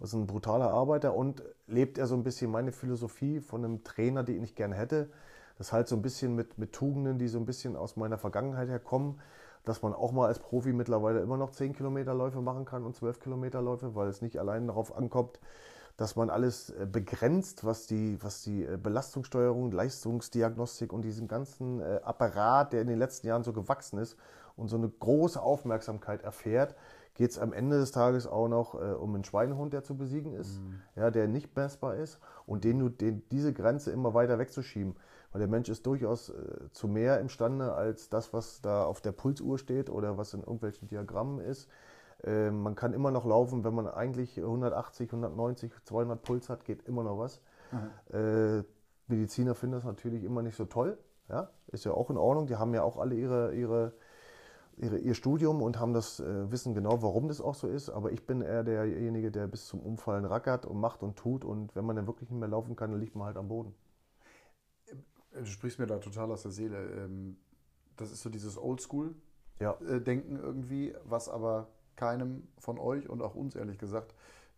[0.00, 3.84] Das ist ein brutaler Arbeiter und lebt er so ein bisschen meine Philosophie von einem
[3.84, 5.10] Trainer, den ich gerne hätte.
[5.56, 8.68] Das halt so ein bisschen mit, mit Tugenden, die so ein bisschen aus meiner Vergangenheit
[8.68, 9.20] herkommen,
[9.64, 13.20] dass man auch mal als Profi mittlerweile immer noch 10 Kilometerläufe machen kann und 12
[13.20, 15.38] Kilometerläufe, weil es nicht allein darauf ankommt,
[15.98, 21.80] dass man alles äh, begrenzt, was die, was die äh, Belastungssteuerung, Leistungsdiagnostik und diesen ganzen
[21.80, 24.16] äh, Apparat, der in den letzten Jahren so gewachsen ist
[24.56, 26.76] und so eine große Aufmerksamkeit erfährt,
[27.14, 30.34] geht es am Ende des Tages auch noch äh, um einen Schweinehund, der zu besiegen
[30.34, 30.60] ist,
[30.94, 34.94] ja, der nicht messbar ist und den, den, diese Grenze immer weiter wegzuschieben.
[35.32, 39.12] Weil der Mensch ist durchaus äh, zu mehr imstande als das, was da auf der
[39.12, 41.68] Pulsuhr steht oder was in irgendwelchen Diagrammen ist.
[42.24, 46.82] Äh, man kann immer noch laufen, wenn man eigentlich 180, 190, 200 Puls hat, geht
[46.84, 47.40] immer noch was.
[48.10, 48.64] Äh,
[49.06, 50.98] Mediziner finden das natürlich immer nicht so toll.
[51.28, 51.50] Ja?
[51.68, 52.46] Ist ja auch in Ordnung.
[52.46, 53.92] Die haben ja auch alle ihre, ihre,
[54.76, 57.90] ihre, ihr Studium und haben das äh, wissen genau, warum das auch so ist.
[57.90, 61.44] Aber ich bin eher derjenige, der bis zum Umfallen rackert und macht und tut.
[61.44, 63.74] Und wenn man dann wirklich nicht mehr laufen kann, dann liegt man halt am Boden.
[65.40, 66.78] Du sprichst mir da total aus der Seele.
[67.04, 67.36] Ähm,
[67.96, 70.42] Das ist so dieses Oldschool-Denken Ja.
[70.42, 74.14] irgendwie, was aber keinem von euch und auch uns ehrlich gesagt,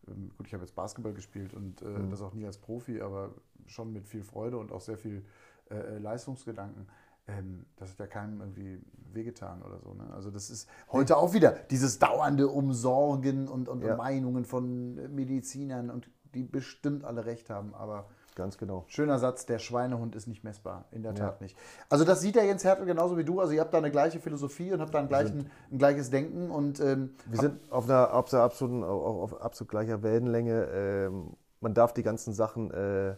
[0.08, 2.10] ähm, gut, ich habe jetzt Basketball gespielt und äh, Mhm.
[2.10, 3.30] das auch nie als Profi, aber
[3.66, 5.24] schon mit viel Freude und auch sehr viel
[5.70, 6.86] äh, äh, Leistungsgedanken.
[7.28, 8.78] Ähm, das hat ja keinem irgendwie
[9.12, 9.94] wehgetan oder so.
[9.94, 10.12] Ne?
[10.12, 13.92] Also das ist heute auch wieder dieses dauernde Umsorgen und, und, Ja.
[13.92, 18.84] und Meinungen von Medizinern und die bestimmt alle recht haben, aber Ganz genau.
[18.86, 20.86] Schöner Satz, der Schweinehund ist nicht messbar.
[20.92, 21.26] In der Ja.
[21.26, 21.56] Tat nicht.
[21.88, 23.40] Also das sieht der Jens Hertel genauso wie du.
[23.40, 26.50] Also ihr habt da eine gleiche Philosophie und habt da ein, gleichen, ein gleiches Denken.
[26.50, 30.64] Und ähm, Wir sind auf einer auf der absoluten, auf, auf absolut gleicher Wellenlänge.
[30.72, 33.14] Ähm, man darf die ganzen Sachen, äh,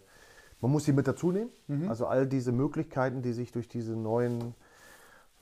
[0.61, 1.51] man muss sie mit dazu nehmen.
[1.89, 4.55] Also all diese Möglichkeiten, die sich durch diese neuen,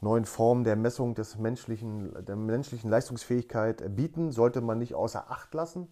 [0.01, 5.31] neuen Formen der Messung des menschlichen, der menschlichen Leistungsfähigkeit äh, bieten, sollte man nicht außer
[5.31, 5.89] Acht lassen.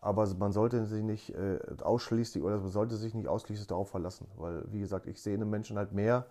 [0.00, 4.26] Aber man sollte sich nicht äh, ausschließlich oder man sollte sich nicht ausschließlich darauf verlassen.
[4.36, 6.26] Weil, wie gesagt, ich sehe in einem Menschen halt mehr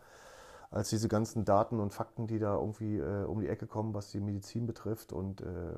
[0.71, 4.10] als diese ganzen Daten und Fakten, die da irgendwie äh, um die Ecke kommen, was
[4.12, 5.13] die Medizin betrifft.
[5.13, 5.75] Und äh,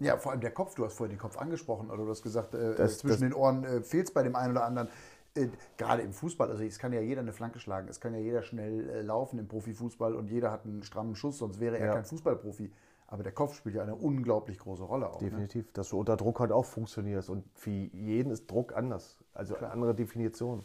[0.00, 0.74] ja, vor allem der Kopf.
[0.74, 3.34] Du hast vorhin den Kopf angesprochen oder du hast gesagt, äh, Das- zwischen das- den
[3.34, 4.88] Ohren äh, fehlt es bei dem einen oder anderen.
[5.34, 8.20] Äh, gerade im Fußball, also es kann ja jeder eine Flanke schlagen, es kann ja
[8.20, 11.86] jeder schnell äh, laufen im Profifußball und jeder hat einen strammen Schuss, sonst wäre er
[11.86, 11.94] Ja.
[11.94, 12.70] kein Fußballprofi.
[13.12, 15.20] Aber der Kopf spielt ja eine unglaublich große Rolle auch.
[15.20, 15.28] Ne?
[15.28, 17.28] Definitiv, dass du unter Druck halt auch funktionierst.
[17.28, 19.18] Und für jeden ist Druck anders.
[19.34, 20.64] Also eine andere Definition.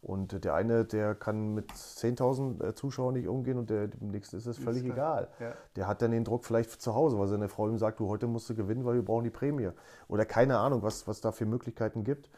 [0.00, 4.36] Und der eine, der kann mit 10.000 äh, Zuschauern nicht umgehen und der, dem nächsten
[4.36, 4.94] ist es völlig klar.
[4.94, 5.28] egal.
[5.40, 5.54] Ja.
[5.74, 8.28] Der hat dann den Druck vielleicht zu Hause, weil seine Frau ihm sagt, du heute
[8.28, 9.70] musst du gewinnen, weil wir brauchen die Prämie.
[10.06, 12.30] Oder keine Ahnung, was, was da für Möglichkeiten gibt.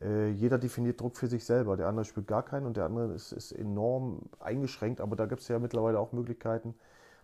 [0.00, 1.76] Äh, jeder definiert Druck für sich selber.
[1.76, 5.00] Der andere spürt gar keinen und der andere ist, ist enorm eingeschränkt.
[5.00, 6.76] Aber da gibt es ja mittlerweile auch Möglichkeiten,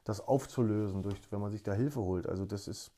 [0.05, 2.29] das aufzulösen, durch, wenn man sich da Hilfe holt.
[2.29, 2.93] Also das ist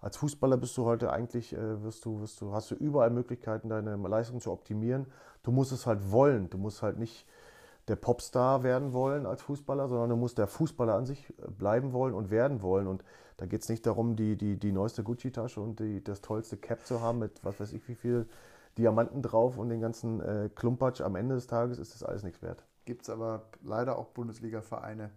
[0.00, 3.68] als Fußballer bist du heute eigentlich, äh, wirst du, wirst du, hast du überall Möglichkeiten,
[3.68, 5.06] deine Leistung zu optimieren.
[5.42, 6.48] Du musst es halt wollen.
[6.48, 7.26] Du musst halt nicht
[7.88, 11.92] der Popstar werden wollen als Fußballer, sondern du musst der Fußballer an sich äh, bleiben
[11.92, 12.86] wollen und werden wollen.
[12.86, 13.04] Und
[13.36, 16.86] da geht es nicht darum, die, die, die neueste Gucci-Tasche und die, das tollste Cap
[16.86, 18.26] zu haben mit was weiß ich wie viel
[18.78, 21.02] Diamanten drauf und den ganzen äh, Klumpatsch.
[21.02, 22.64] Am Ende des Tages ist das alles nichts wert.
[22.86, 25.10] Gibt es aber leider auch Bundesliga-Vereine,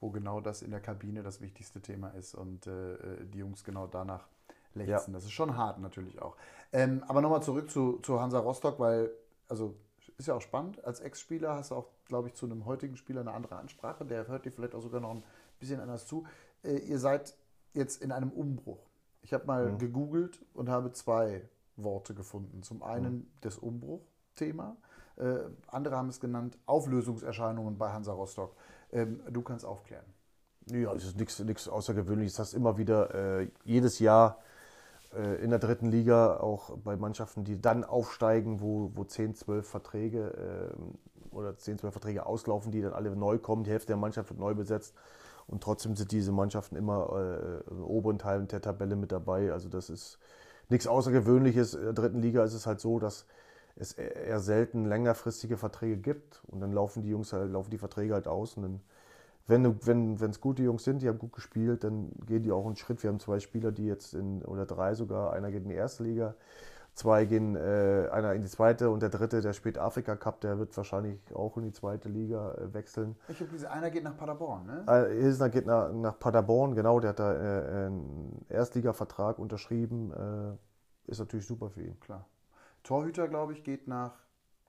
[0.00, 3.64] wo genau das in der Kabine das wichtigste Thema ist und äh, äh die Jungs
[3.64, 4.28] genau danach
[4.74, 5.12] lechzen.
[5.12, 5.18] Ja.
[5.18, 6.36] Das ist schon hart natürlich auch.
[6.72, 9.10] Ähm, aber nochmal zurück zu, zu Hansa Rostock, weil,
[9.48, 9.74] also
[10.18, 10.84] ist ja auch spannend.
[10.84, 14.04] Als Ex-Spieler hast du auch, glaube ich, zu einem heutigen Spieler eine andere Ansprache.
[14.04, 15.22] Der hört dir vielleicht auch sogar noch ein
[15.58, 16.26] bisschen anders zu.
[16.62, 17.34] Äh, ihr seid
[17.74, 18.88] jetzt in einem Umbruch.
[19.22, 19.78] Ich habe mal mhm.
[19.78, 22.62] gegoogelt und habe zwei Worte gefunden.
[22.62, 23.26] Zum einen mhm.
[23.40, 24.76] das Umbruch-Thema.
[25.16, 28.54] Äh, andere haben es genannt Auflösungserscheinungen bei Hansa Rostock.
[28.92, 30.04] Ähm, du kannst aufklären.
[30.66, 32.34] Ja, es ist nichts Außergewöhnliches.
[32.34, 34.38] Das immer wieder äh, jedes Jahr
[35.14, 39.66] äh, in der dritten Liga, auch bei Mannschaften, die dann aufsteigen, wo, wo 10, 12
[39.66, 43.64] Verträge äh, oder 10, 12 Verträge auslaufen, die dann alle neu kommen.
[43.64, 44.94] Die Hälfte der Mannschaft wird neu besetzt.
[45.46, 49.52] Und trotzdem sind diese Mannschaften immer äh, im oberen Teil der Tabelle mit dabei.
[49.52, 50.18] Also das ist
[50.68, 51.74] nichts Außergewöhnliches.
[51.74, 53.26] In der dritten Liga ist es halt so, dass
[53.76, 56.42] es eher selten längerfristige Verträge gibt.
[56.46, 58.56] Und dann laufen die Jungs halt, laufen die Verträge halt aus.
[58.56, 58.80] Und dann
[59.48, 62.76] wenn es wenn, gute Jungs sind, die haben gut gespielt, dann gehen die auch einen
[62.76, 63.02] Schritt.
[63.02, 66.02] Wir haben zwei Spieler, die jetzt in, oder drei sogar, einer geht in die erste
[66.02, 66.34] Liga,
[66.94, 70.58] zwei gehen, äh, einer in die zweite und der dritte, der spielt Afrika Cup, der
[70.58, 73.16] wird wahrscheinlich auch in die zweite Liga äh, wechseln.
[73.28, 74.84] Ich habe gesehen, einer geht nach Paderborn, ne?
[74.88, 80.12] Äh, Hilsner geht nach, nach Paderborn, genau, der hat da äh, einen Erstligavertrag unterschrieben.
[80.12, 82.00] Äh, ist natürlich super für ihn.
[82.00, 82.26] Klar.
[82.86, 84.12] Torhüter, glaube ich, geht nach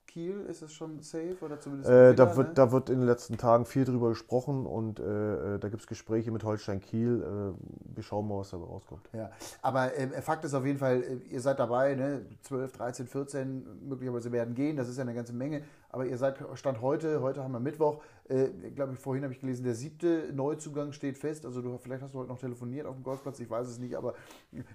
[0.08, 0.40] Kiel?
[0.48, 1.90] Ist es schon safe oder zumindest?
[1.90, 2.54] Äh, da, wird, ne?
[2.54, 5.86] da wird in den letzten Tagen viel drüber gesprochen und äh, äh da gibt es
[5.86, 7.22] Gespräche mit Holstein Kiel.
[7.22, 9.08] Äh, wir schauen mal, was dabei rauskommt.
[9.12, 9.30] Ja,
[9.62, 12.26] aber äh, Fakt ist auf jeden Fall, äh, ihr seid dabei, ne?
[12.42, 15.62] 12, 13, 14, möglicherweise werden gehen, das ist ja eine ganze Menge.
[15.90, 19.40] Aber ihr seid Stand heute, heute haben wir Mittwoch, äh, glaube ich, vorhin habe ich
[19.40, 21.46] gelesen, der siebte Neuzugang steht fest.
[21.46, 23.96] Also du, vielleicht hast du heute noch telefoniert auf dem Golfplatz, ich weiß es nicht,
[23.96, 24.12] aber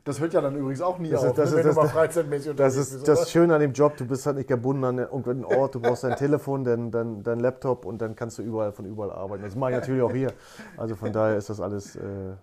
[0.03, 1.75] das hört ja dann übrigens auch nie das auf, ist, das ne, ist, wenn das,
[1.75, 4.37] du mal freizeitmäßig unterwegs Das ist bist, das Schöne an dem Job, du bist halt
[4.37, 8.15] nicht gebunden an irgendeinen Ort, du brauchst dein Telefon, dein, dein, dein Laptop und dann
[8.15, 9.43] kannst du überall von überall arbeiten.
[9.43, 10.33] Das mache ich natürlich auch hier.
[10.77, 11.95] Also von daher ist das alles...
[11.95, 12.33] Äh,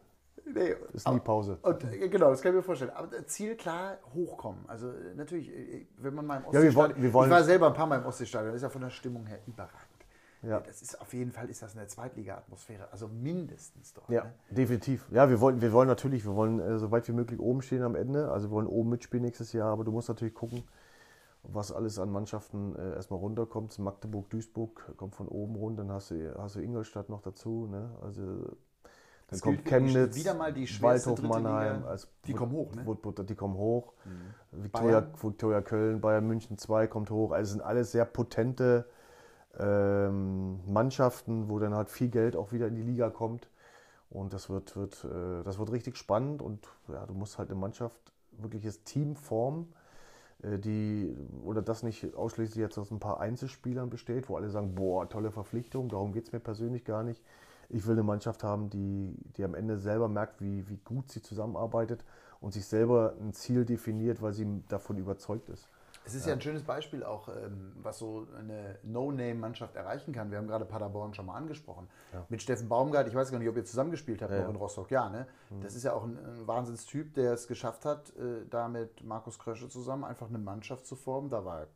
[0.55, 1.59] Nee, ist nie Pause.
[1.63, 2.93] Und, äh, genau, das kann ich mir vorstellen.
[2.95, 4.65] Aber Ziel klar, hochkommen.
[4.69, 6.97] Also äh, natürlich, äh, wenn man mal im Ostseestadion...
[6.97, 8.83] Ja, wir wollen, ich war selber ein paar Mal im Ostseestadion, das ist ja von
[8.83, 9.91] der Stimmung her überragend.
[10.43, 10.61] Ja.
[10.61, 14.09] Das ist auf jeden Fall ist das eine Zweitliga-Atmosphäre, also mindestens doch.
[14.09, 14.33] Ja, ne?
[14.51, 15.07] definitiv.
[15.11, 17.83] Ja, wir wollen, wir wollen natürlich, wir wollen äh, so weit wie möglich oben stehen
[17.83, 18.31] am Ende.
[18.31, 20.63] Also wir wollen oben mitspielen nächstes Jahr, aber du musst natürlich gucken,
[21.43, 23.79] was alles an Mannschaften äh, erstmal runterkommt.
[23.79, 27.67] Magdeburg, Duisburg kommt von oben runter, dann hast du, hast du Ingolstadt noch dazu.
[27.71, 27.91] Ne?
[28.01, 28.57] Also
[29.31, 31.85] dann das kommt Chemnitz, wieder mal die Waldhof Mannheim.
[31.85, 32.85] Als, die kommen hoch, ne?
[33.25, 33.93] Die kommen hoch.
[34.05, 34.65] Mhm.
[34.65, 37.31] Viktoria, Viktoria Köln, Bayern München 2 kommt hoch.
[37.31, 38.87] Also sind alles sehr potente
[39.57, 43.49] ähm, Mannschaften, wo dann halt viel Geld auch wieder in die Liga kommt.
[44.11, 47.59] Und das wird, wird, äh, das wird richtig spannend und ja, du musst halt eine
[47.61, 48.01] Mannschaft,
[48.33, 49.73] wirkliches Team formen,
[50.43, 54.75] äh, die, oder das nicht ausschließlich jetzt aus ein paar Einzelspielern besteht, wo alle sagen,
[54.75, 57.23] boah, tolle Verpflichtung, darum geht es mir persönlich gar nicht.
[57.71, 61.23] Ich will eine Mannschaft haben, die, die am Ende selber merkt, wie, wie gut sie
[61.23, 62.05] zusammenarbeitet
[62.41, 65.69] und sich selber ein Ziel definiert, weil sie davon überzeugt ist.
[66.05, 66.33] Es ist ja.
[66.33, 70.31] ein schönes Beispiel auch, ähm, was so eine No-Name-Mannschaft erreichen kann.
[70.31, 71.89] Wir haben gerade Paderborn schon mal angesprochen.
[72.13, 72.25] Ja.
[72.29, 74.91] Mit Steffen Baumgart, ich weiß gar nicht, ob ihr zusammengespielt habt ja, noch in Rostock.
[74.91, 75.27] Ja, ne?
[75.51, 75.61] Mhm.
[75.61, 79.39] Das ist ja auch ein, ein Wahnsinnstyp, der es geschafft hat, äh, da mit Markus
[79.39, 81.29] Krösche zusammen einfach eine Mannschaft zu formen.
[81.29, 81.67] Da war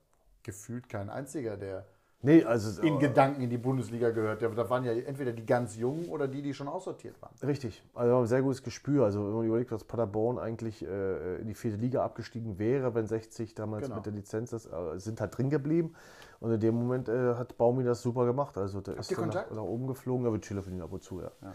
[0.42, 1.86] gefühlt kein einziger, der
[2.24, 4.40] Nee, also in Gedanken in die Bundesliga gehört.
[4.40, 7.34] Da waren ja entweder die ganz Jungen oder die, die schon aussortiert waren.
[7.42, 7.82] Richtig.
[7.94, 9.04] Also ein sehr gutes Gespür.
[9.04, 13.06] Also wenn man überlegt, dass Paderborn eigentlich äh, in die vierte Liga abgestiegen wäre, wenn
[13.06, 13.96] 60 damals genau.
[13.96, 15.94] mit der Lizenz ist, äh, sind halt drin geblieben.
[16.40, 18.56] Und in dem Moment äh, hat Baumi das super gemacht.
[18.56, 21.02] Also der Habt ist nach, nach, oben geflogen, da wird Schiller für ihn ab und
[21.02, 21.30] zu, ja.
[21.42, 21.54] ja.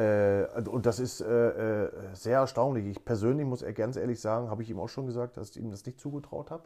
[0.00, 2.86] Äh, und das ist äh, äh, sehr erstaunlich.
[2.86, 5.70] Ich persönlich muss ganz ehrlich sagen, habe ich ihm auch schon gesagt, dass ich ihm
[5.70, 6.64] das nicht zugetraut habe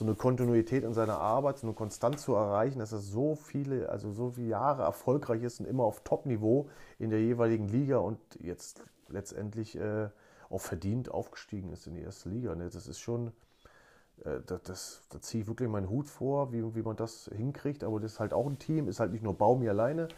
[0.00, 3.90] so eine Kontinuität in seiner Arbeit, so eine Konstanz zu erreichen, dass er so viele,
[3.90, 8.18] also so viele Jahre erfolgreich ist und immer auf Top-Niveau in der jeweiligen Liga und
[8.40, 10.08] jetzt letztendlich äh,
[10.48, 12.54] auch verdient aufgestiegen ist in die erste Liga.
[12.54, 12.70] Ne?
[12.72, 13.32] Das ist schon,
[14.24, 17.84] äh, das, das, da ziehe ich wirklich meinen Hut vor, wie, wie man das hinkriegt,
[17.84, 20.08] aber das ist halt auch ein Team, ist halt nicht nur Baumi alleine.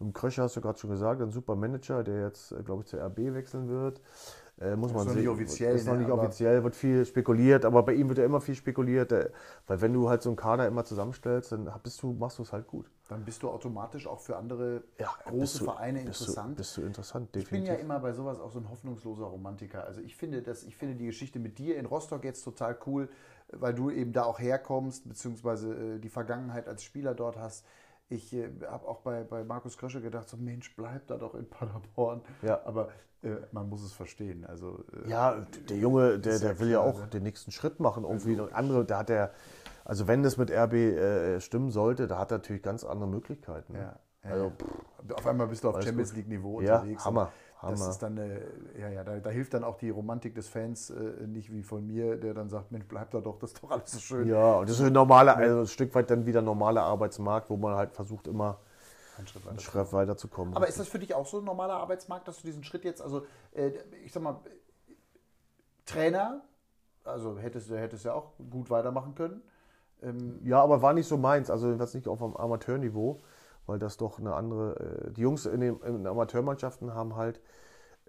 [0.00, 2.88] Im Kröcher hast du gerade schon gesagt, ein super Manager, der jetzt, äh, glaube ich,
[2.88, 4.00] zur RB wechseln wird.
[4.58, 5.76] Äh, muss man ist noch nicht offiziell.
[5.76, 8.54] Ist noch ne, nicht offiziell, wird viel spekuliert, aber bei ihm wird ja immer viel
[8.54, 9.30] spekuliert, äh,
[9.66, 12.54] weil wenn du halt so einen Kader immer zusammenstellst, dann bist du, machst du es
[12.54, 12.90] halt gut.
[13.08, 16.52] Dann bist du automatisch auch für andere ja, große du, Vereine bist interessant.
[16.52, 17.52] Du, bist du interessant, definitiv.
[17.52, 19.84] Ich bin ja immer bei sowas auch so ein hoffnungsloser Romantiker.
[19.84, 23.10] Also ich finde, dass, ich finde die Geschichte mit dir in Rostock jetzt total cool,
[23.52, 27.66] weil du eben da auch herkommst, beziehungsweise äh, die Vergangenheit als Spieler dort hast
[28.08, 31.48] Ich äh, habe auch bei, bei Markus Krösche gedacht, so Mensch, bleib da doch in
[31.48, 32.20] Paderborn.
[32.42, 32.60] Ja.
[32.64, 32.88] Aber
[33.22, 34.44] äh, man muss es verstehen.
[34.46, 37.06] Also, äh, Ja, der Junge, der, der will ja auch ne?
[37.08, 38.04] den nächsten Schritt machen.
[38.04, 39.32] Irgendwie Und andere, da hat er,
[39.84, 43.72] also wenn das mit RB äh, stimmen sollte, da hat er natürlich ganz andere Möglichkeiten.
[43.72, 43.78] ne?
[43.80, 44.52] ja, ja, Also,
[45.08, 45.14] ja.
[45.16, 46.14] auf einmal bist du auf Champions.
[46.14, 47.04] League-Niveau Ja, unterwegs.
[47.62, 48.40] Hammer, Das ist dann, äh,
[48.78, 51.86] ja, ja, da, da hilft dann auch die Romantik des Fans äh, nicht wie von
[51.86, 54.28] mir, der dann sagt, Mensch, bleib da doch, das ist doch alles so schön.
[54.28, 57.56] Ja, und das ist ein normaler, also ein Stück weit dann wieder normaler Arbeitsmarkt, wo
[57.56, 58.58] man halt versucht, immer
[59.18, 59.58] Ein Schritt einen.
[59.58, 60.54] Schritt weiterzukommen.
[60.54, 63.00] Aber ist das für dich auch so ein normaler Arbeitsmarkt, dass du diesen Schritt jetzt,
[63.00, 63.70] also äh,
[64.04, 64.40] ich sag mal,
[65.84, 66.42] Trainer,
[67.04, 69.40] also hättest du hättest ja auch gut weitermachen können.
[70.02, 71.50] Ähm, Ja, aber war nicht so meins.
[71.50, 73.20] Also jedenfalls nicht auf dem Amateurniveau,
[73.66, 75.06] weil das doch eine andere.
[75.08, 77.40] Äh, die Jungs in den, in Amateurmannschaften haben halt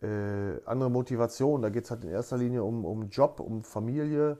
[0.01, 1.61] äh, andere Motivation.
[1.61, 4.37] Da geht es halt in erster Linie um, um Job, um Familie.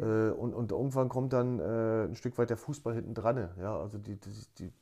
[0.00, 3.48] Äh, und, und irgendwann kommt dann äh, ein Stück weit der Fußball hinten dran.
[3.60, 4.72] Ja, also die, die, die,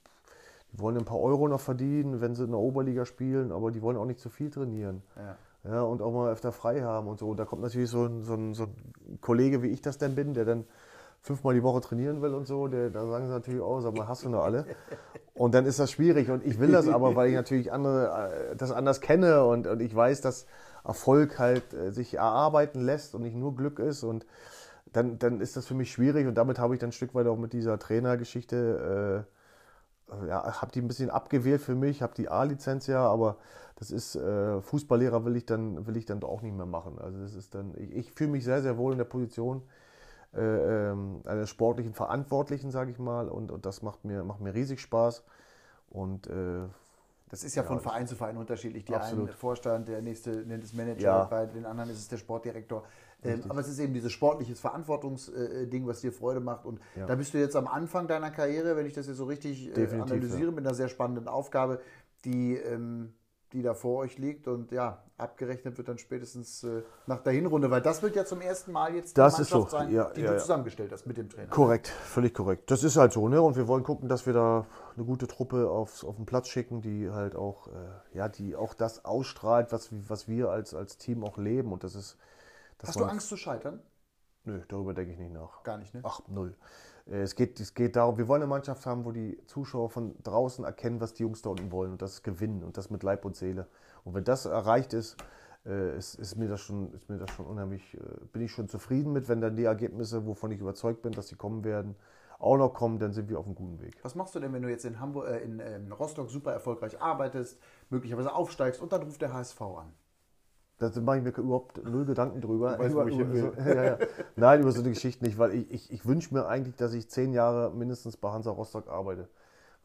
[0.73, 3.83] die wollen ein paar Euro noch verdienen, wenn sie in der Oberliga spielen, aber die
[3.83, 5.03] wollen auch nicht zu viel trainieren.
[5.17, 5.37] ja.
[5.69, 7.31] Ja, und auch mal öfter frei haben und so.
[7.31, 10.15] Und da kommt natürlich so ein, so, ein, so ein Kollege, wie ich das denn
[10.15, 10.65] bin, der dann
[11.27, 14.07] fünfmal die Woche trainieren will und so, der, da sagen sie natürlich auch, sag mal,
[14.07, 14.65] hast du noch alle?
[15.35, 16.31] Und dann ist das schwierig.
[16.31, 19.81] Und ich will das aber, weil ich natürlich andere, äh, das anders kenne und, und
[19.83, 20.47] ich weiß, dass
[20.85, 24.05] Erfolg halt äh, sich erarbeiten lässt und nicht nur Glück ist.
[24.05, 24.25] Und
[24.93, 26.29] dann, dann ist das für mich schwierig.
[26.29, 30.71] Und damit habe ich dann ein Stück weit auch mit dieser Trainergeschichte äh, ja, habe
[30.71, 33.39] die ein bisschen abgewählt für mich, habe die A-Lizenz ja, aber
[33.75, 36.99] das ist äh, Fußballlehrer will ich dann will ich dann auch nicht mehr machen.
[37.01, 39.63] Also das ist dann ich, ich fühle mich sehr sehr wohl in der Position
[40.35, 40.41] äh,
[40.91, 44.81] ähm, eines sportlichen Verantwortlichen, sage ich mal, und, und das macht mir macht mir riesig
[44.81, 45.25] Spaß
[45.91, 46.67] und äh,
[47.31, 48.85] Das ist ja, Ja, von Verein zu Verein unterschiedlich.
[48.85, 49.29] Der Absolut.
[49.29, 51.25] eine Vorstand, der nächste nennt es Manager, Ja.
[51.25, 52.85] bei den anderen ist es der Sportdirektor.
[53.23, 56.65] Ähm, aber es ist eben dieses sportliches Verantwortungsding, was dir Freude macht.
[56.67, 57.07] Und Ja.
[57.07, 60.01] da bist du jetzt am Anfang deiner Karriere, wenn ich das jetzt so richtig äh,
[60.01, 61.81] analysiere, mit einer sehr spannenden Aufgabe,
[62.25, 63.15] die, ähm,
[63.53, 64.49] die da vor euch liegt.
[64.49, 68.41] Und ja, abgerechnet wird dann spätestens äh, nach der Hinrunde, weil das wird ja zum
[68.41, 69.61] ersten Mal jetzt Das die ist so.
[69.61, 70.39] Mannschaft sein, Ja, die ja, du ja.
[70.39, 71.49] zusammengestellt hast mit dem Trainer.
[71.49, 72.71] Korrekt, völlig korrekt.
[72.71, 73.41] Das ist halt so, ne?
[73.41, 76.81] Und wir wollen gucken, dass wir da eine gute Truppe aufs, auf den Platz schicken,
[76.81, 81.25] die halt auch, äh, ja, die auch das ausstrahlt, was, was wir als, als Team
[81.25, 81.73] auch leben.
[81.73, 82.17] Und das ist.
[82.83, 83.81] Hast du Angst zu scheitern?
[84.45, 85.63] Nö, darüber denke ich nicht nach.
[85.65, 86.03] Gar nicht, ne?
[86.05, 86.55] Ach, null.
[87.07, 90.15] Äh, Es geht, es geht darum, wir wollen eine Mannschaft haben, wo die Zuschauer von
[90.23, 93.25] draußen erkennen, was die Jungs da unten wollen und das gewinnen und das mit Leib
[93.25, 93.67] und Seele.
[94.05, 95.17] Und wenn das erreicht ist,
[95.67, 98.01] äh, ist, ist mir das schon, ist mir das schon unheimlich, äh,
[98.33, 101.37] bin ich schon zufrieden mit, wenn dann die Ergebnisse, wovon ich überzeugt bin, dass sie
[101.37, 101.97] kommen werden,
[102.39, 103.97] auch noch kommen, dann sind wir auf einem guten Weg.
[104.03, 107.01] Was machst du denn, wenn du jetzt in Hamburg, äh, in ähm, Rostock super erfolgreich
[107.01, 107.59] arbeitest,
[107.91, 109.93] möglicherweise aufsteigst und dann ruft der HSV an?
[110.79, 112.79] Da mache ich mir überhaupt null Gedanken drüber.
[112.79, 113.53] Weißt, über, will.
[113.57, 113.99] So, ja, ja.
[114.37, 117.09] Nein, über so eine Geschichte nicht, weil ich, ich, ich wünsche mir eigentlich, dass ich
[117.09, 119.29] zehn Jahre mindestens bei Hansa Rostock arbeite.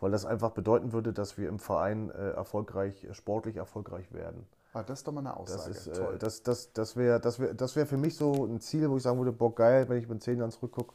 [0.01, 4.45] Weil das einfach bedeuten würde, dass wir im Verein äh, erfolgreich, äh, sportlich erfolgreich werden.
[4.73, 5.71] Ah, das ist doch mal eine Das, Aussage.
[5.71, 6.15] ist, Toll.
[6.15, 8.97] äh, das, das, das wäre das wär, das wär für mich so ein Ziel, wo
[8.97, 10.93] ich sagen würde, boah, geil, wenn ich mit zehn Jahren zurückgucke.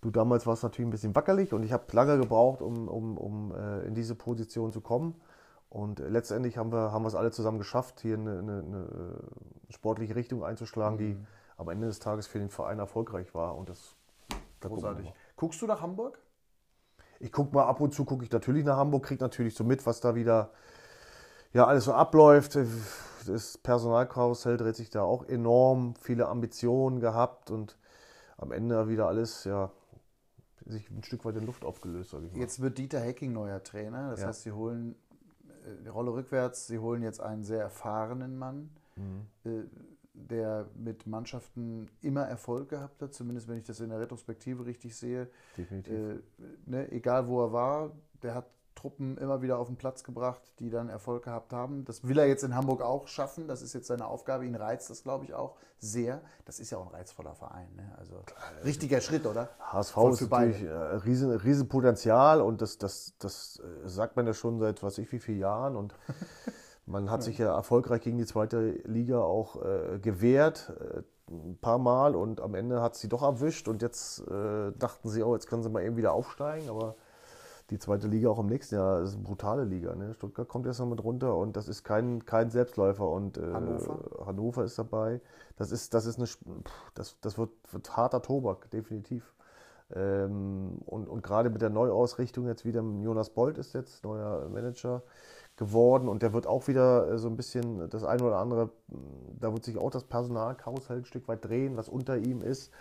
[0.00, 3.54] Du, damals warst natürlich ein bisschen wackelig und ich habe lange gebraucht, um, um, um
[3.54, 5.14] äh, in diese Position zu kommen.
[5.72, 9.18] Und letztendlich haben wir, haben wir es alle zusammen geschafft, hier eine, eine, eine
[9.70, 11.26] äh, sportliche Richtung einzuschlagen, die Mhm.
[11.56, 13.56] am Ende des Tages für den Verein erfolgreich war.
[13.56, 13.96] Und das
[14.60, 15.10] da Großartig.
[15.34, 16.18] Guckst du nach Hamburg?
[17.20, 19.86] Ich gucke mal ab und zu, gucke ich natürlich nach Hamburg, kriege natürlich so mit,
[19.86, 20.50] was da wieder
[21.54, 22.58] ja, alles so abläuft.
[23.26, 27.78] Das Personalkarussell dreht sich da auch enorm, viele Ambitionen gehabt und
[28.36, 29.70] am Ende wieder alles, ja,
[30.66, 32.40] sich ein Stück weit in Luft aufgelöst, sage ich mal.
[32.40, 34.10] Jetzt wird Dieter Hecking neuer Trainer.
[34.10, 34.28] Das Ja.
[34.28, 34.96] heißt, sie holen
[35.64, 36.66] äh, die Rolle rückwärts.
[36.66, 39.26] Sie holen jetzt einen sehr erfahrenen Mann, Mhm.
[39.44, 39.64] äh,
[40.14, 43.14] der mit Mannschaften immer Erfolg gehabt hat.
[43.14, 45.28] Zumindest wenn ich das in der Retrospektive richtig sehe.
[45.56, 45.92] Definitiv.
[45.92, 46.18] Äh,
[46.66, 50.70] ne, egal wo er war, der hat Truppen immer wieder auf den Platz gebracht, die
[50.70, 51.84] dann Erfolg gehabt haben.
[51.84, 53.48] Das will er jetzt in Hamburg auch schaffen.
[53.48, 54.46] Das ist jetzt seine Aufgabe.
[54.46, 56.20] Ihn reizt das, glaube ich, auch sehr.
[56.44, 57.68] Das ist ja auch ein reizvoller Verein.
[57.74, 57.92] Ne?
[57.98, 58.22] Also
[58.64, 59.48] richtiger Schritt, oder?
[59.60, 64.26] HSV Voll ist natürlich äh, riesen, riesen Potenzial und das, das, das äh, sagt man
[64.26, 65.94] ja schon seit was ich wie vielen Jahren und
[66.86, 71.78] man hat sich ja erfolgreich gegen die zweite Liga auch äh, gewehrt, äh, ein paar
[71.78, 75.48] Mal und am Ende hat sie doch erwischt und jetzt äh, dachten sie, oh, jetzt
[75.48, 76.96] können sie mal eben wieder aufsteigen, aber
[77.70, 79.94] die zweite Liga auch im nächsten Jahr ist eine brutale Liga.
[79.94, 80.14] Ne?
[80.14, 84.26] Stuttgart kommt jetzt noch mit runter und das ist kein, kein Selbstläufer und äh, Hannover?
[84.26, 85.20] Hannover ist dabei.
[85.56, 89.34] Das ist, das ist eine, pff, das, das wird, wird harter Tobak, definitiv.
[89.94, 95.02] Ähm, und, und gerade mit der Neuausrichtung jetzt wieder, Jonas Bolt ist jetzt neuer Manager
[95.56, 98.70] geworden und der wird auch wieder äh, so ein bisschen das eine oder andere,
[99.38, 102.72] da wird sich auch das Personalkarussell ein Stück weit drehen, was unter ihm ist.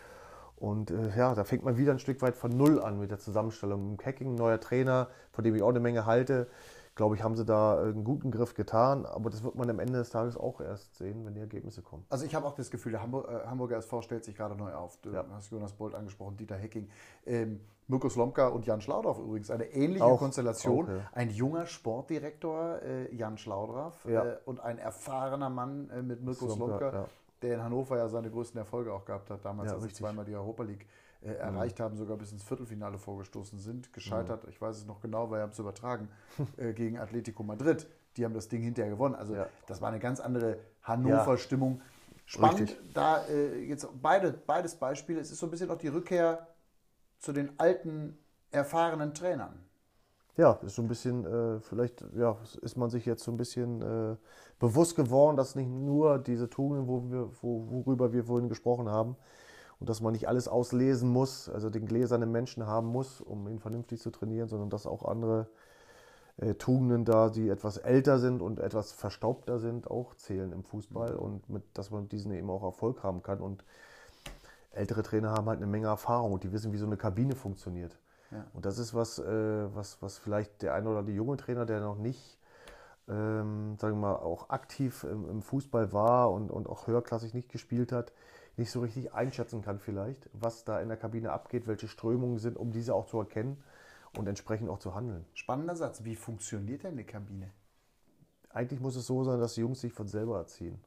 [0.62, 3.18] Und äh, ja, da fängt man wieder ein Stück weit von Null an mit der
[3.18, 3.98] Zusammenstellung.
[4.06, 6.48] Hacking, neuer Trainer, von dem ich auch eine Menge halte.
[6.94, 9.08] Glaube ich, haben sie da einen guten Griff getan.
[9.08, 12.06] Aber das wird man am Ende des Tages auch erst sehen, wenn die Ergebnisse kommen.
[12.10, 14.72] Also ich habe auch das Gefühl, der Hamburg, äh, Hamburger SV stellt sich gerade neu
[14.74, 14.98] auf.
[15.02, 15.26] Du Ja.
[15.34, 16.90] hast Jonas Bolt angesprochen, Dieter Hecking.
[17.26, 19.50] Ähm, Mirko Slomka und Jan Schlaudorf übrigens.
[19.50, 20.88] Eine ähnliche Auch, Konstellation.
[20.88, 21.02] ja.
[21.14, 24.24] Ein junger Sportdirektor, äh, Jan Schlaudraff, Ja.
[24.26, 27.06] äh, und ein erfahrener Mann äh, mit Mirko Slomka, Slomka, ja.
[27.42, 29.44] Der in Hannover ja seine größten Erfolge auch gehabt hat.
[29.44, 29.90] Damals, Ja, als sie.
[29.90, 29.94] Mhm.
[29.94, 30.86] zweimal die Europa League
[31.22, 33.94] äh, erreicht haben, sogar bis ins Viertelfinale vorgestoßen sind.
[33.94, 36.10] Gescheitert, ich weiß es noch genau, weil wir haben es übertragen,
[36.58, 37.88] äh, gegen Atletico Madrid.
[38.18, 39.16] Die haben das Ding hinterher gewonnen.
[39.16, 39.48] Also Ja.
[39.68, 41.82] das war eine ganz andere Hannover-Stimmung.
[42.26, 42.94] Spannend, Richtig.
[42.94, 45.20] da äh, jetzt beide, beides Beispiele.
[45.20, 46.48] Es ist so ein bisschen auch die Rückkehr
[47.20, 48.18] zu den alten,
[48.52, 49.60] erfahrenen Trainern.
[50.38, 53.82] Ja, ist so ein bisschen, äh, vielleicht ja, ist man sich jetzt so ein bisschen
[53.82, 54.16] äh,
[54.60, 59.18] bewusst geworden, dass nicht nur diese Tugenden, wo wir, wo, worüber wir vorhin gesprochen haben,
[59.82, 63.60] und dass man nicht alles auslesen muss, also den gläsernen Menschen haben muss, um ihn
[63.60, 65.48] vernünftig zu trainieren, sondern dass auch andere
[66.38, 71.16] äh, Tugenden da, die etwas älter sind und etwas verstaubter sind, auch zählen im Fußball
[71.16, 73.42] und mit, dass man mit diesen eben auch Erfolg haben kann.
[73.42, 73.66] Und
[74.70, 77.98] ältere Trainer haben halt eine Menge Erfahrung und die wissen, wie so eine Kabine funktioniert.
[78.32, 78.46] Ja.
[78.54, 81.82] Und das ist was, äh, was, was vielleicht der eine oder die junge Trainer, der
[81.82, 82.40] noch nicht,
[83.08, 87.50] ähm, sagen wir mal, auch aktiv im, im Fußball war und, und auch höherklassig nicht
[87.50, 88.14] gespielt hat,
[88.58, 92.58] nicht so richtig einschätzen kann vielleicht, was da in der Kabine abgeht, welche Strömungen sind,
[92.58, 93.62] um diese auch zu erkennen
[94.18, 95.26] und entsprechend auch zu handeln.
[95.34, 96.04] Spannender Satz.
[96.04, 97.52] Wie funktioniert denn die Kabine?
[98.50, 100.80] Eigentlich muss es so sein, dass die Jungs sich von selber erziehen.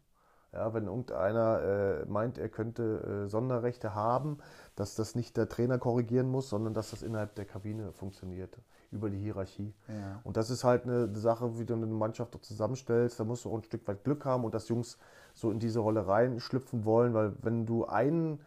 [0.54, 4.38] Ja, wenn irgendeiner äh, meint, er könnte äh, Sonderrechte haben,
[4.76, 8.56] dass das nicht der Trainer korrigieren muss, sondern dass das innerhalb der Kabine funktioniert,
[8.92, 9.74] über die Hierarchie.
[9.88, 10.20] Ja.
[10.22, 13.18] Und das ist halt eine Sache, wie du eine Mannschaft zusammenstellst.
[13.18, 14.96] Da musst du auch ein Stück weit Glück haben und dass Jungs
[15.34, 18.38] so in diese Rolle reinschlüpfen wollen, weil wenn du einen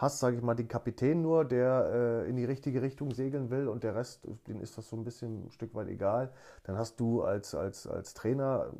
[0.00, 3.68] hast, sage ich mal, den Kapitän nur, der äh, in die richtige Richtung segeln will
[3.68, 6.32] und der Rest, den ist das so ein bisschen ein Stück weit egal,
[6.64, 8.72] dann hast du als, als, als Trainer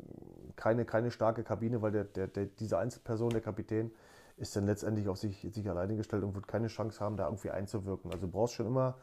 [0.55, 3.91] keine, keine starke Kabine, weil der, der, der, diese Einzelperson, der Kapitän,
[4.37, 7.51] ist dann letztendlich auf sich, sich alleine gestellt und wird keine Chance haben, da irgendwie
[7.51, 8.11] einzuwirken.
[8.11, 8.95] Also du brauchst schon immer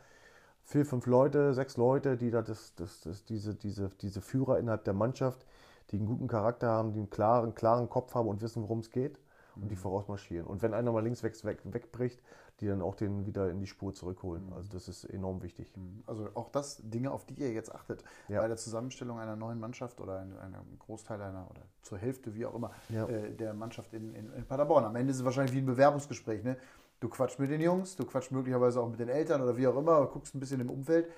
[0.64, 4.82] vier, fünf Leute, sechs Leute, die da das, das, das, diese, diese, diese Führer innerhalb
[4.82, 5.46] der Mannschaft,
[5.92, 8.90] die einen guten Charakter haben, die einen klaren, klaren Kopf haben und wissen, worum es
[8.90, 9.20] geht
[9.66, 10.46] die vorausmarschieren.
[10.46, 12.22] Und wenn einer mal links weg, weg, wegbricht,
[12.60, 14.52] die dann auch den wieder in die Spur zurückholen.
[14.52, 15.72] Also das ist enorm wichtig.
[16.06, 18.40] Also auch das Dinge, auf die ihr jetzt achtet Ja.
[18.40, 22.46] bei der Zusammenstellung einer neuen Mannschaft oder ein- einem Großteil einer oder zur Hälfte, wie
[22.46, 23.06] auch immer, Ja.
[23.08, 24.84] äh, der Mannschaft in, in, in Paderborn.
[24.84, 26.42] Am Ende ist es wahrscheinlich wie ein Bewerbungsgespräch.
[26.44, 26.56] Ne?
[27.00, 29.76] Du quatschst mit den Jungs, du quatschst möglicherweise auch mit den Eltern oder wie auch
[29.76, 31.08] immer, guckst ein bisschen im Umfeld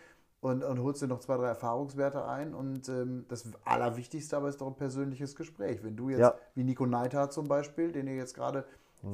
[0.40, 2.54] und, und holst dir noch zwei, drei Erfahrungswerte ein.
[2.54, 5.84] Und ähm, das Allerwichtigste aber ist doch ein persönliches Gespräch.
[5.84, 6.34] Wenn du jetzt, Ja.
[6.54, 8.64] wie Nico Neithardt zum Beispiel, den ihr jetzt gerade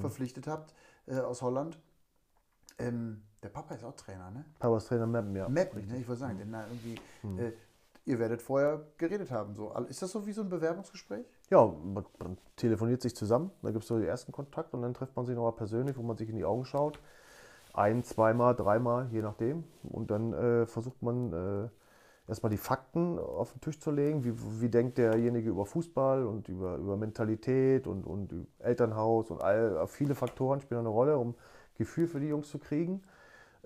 [0.01, 0.75] verpflichtet habt
[1.07, 1.79] äh, aus Holland,
[2.79, 4.45] ähm, der Papa ist auch Trainer, ne?
[4.59, 5.49] Papas Trainer Meppen, ja.
[5.49, 5.99] Mappen, ne?
[5.99, 6.97] ich wollte sagen, denn da irgendwie,
[7.41, 7.53] äh,
[8.05, 9.55] ihr werdet vorher geredet haben.
[9.55, 9.73] So.
[9.89, 11.25] Ist das so wie so ein Bewerbungsgespräch?
[11.51, 14.95] Ja, man, man telefoniert sich zusammen, da gibt es so den ersten Kontakt und dann
[14.95, 16.99] trifft man sich nochmal persönlich, wo man sich in die Augen schaut.
[17.77, 19.65] Ein, zweimal, dreimal, je nachdem.
[19.83, 21.69] Und dann äh, versucht man äh,
[22.27, 24.25] erstmal die Fakten auf den Tisch zu legen.
[24.25, 29.87] Wie, wie denkt derjenige über Fußball und über, über Mentalität und, und Elternhaus und all,
[29.89, 31.35] viele Faktoren spielen eine Rolle, um
[31.77, 33.03] Gefühl für die Jungs zu kriegen.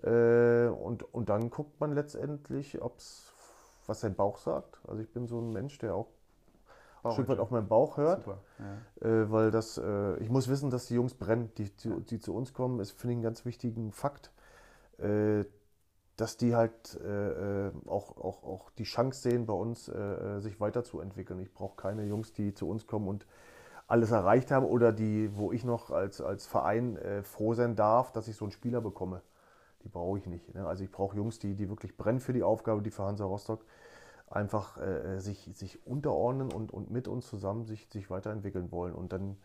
[0.03, 3.33] Äh, und, und dann guckt man letztendlich, ob's,
[3.87, 4.81] was sein Bauch sagt.
[4.89, 6.09] Also ich bin so ein Mensch, der auch
[7.03, 8.27] ein Stück weit auf meinen Bauch hört.
[8.27, 9.09] Ja.
[9.09, 12.35] Äh, weil das, äh, ich muss wissen, dass die Jungs brennen, die, die, die zu
[12.35, 14.31] uns kommen, ist, finde ich, einen ganz wichtigen Fakt,
[14.99, 15.45] äh,
[16.17, 20.61] dass die halt äh, äh, auch, auch, auch die Chance sehen, bei uns äh, sich
[20.61, 21.41] weiterzuentwickeln.
[21.41, 23.27] Ich brauche keine Jungs, die zu uns kommen und
[23.87, 28.29] alles erreicht haben oder die, wo ich noch als, als Verein froh sein darf, dass
[28.29, 29.21] ich so einen Spieler bekomme.
[29.83, 30.55] Die brauche ich nicht.
[30.55, 30.65] Ne?
[30.65, 33.65] Also ich brauche Jungs, die, die wirklich brennen für die Aufgabe, die für Hansa Rostock
[34.31, 38.95] einfach äh, sich, sich unterordnen und, und mit uns zusammen sich, sich weiterentwickeln wollen.
[38.95, 39.37] Und dann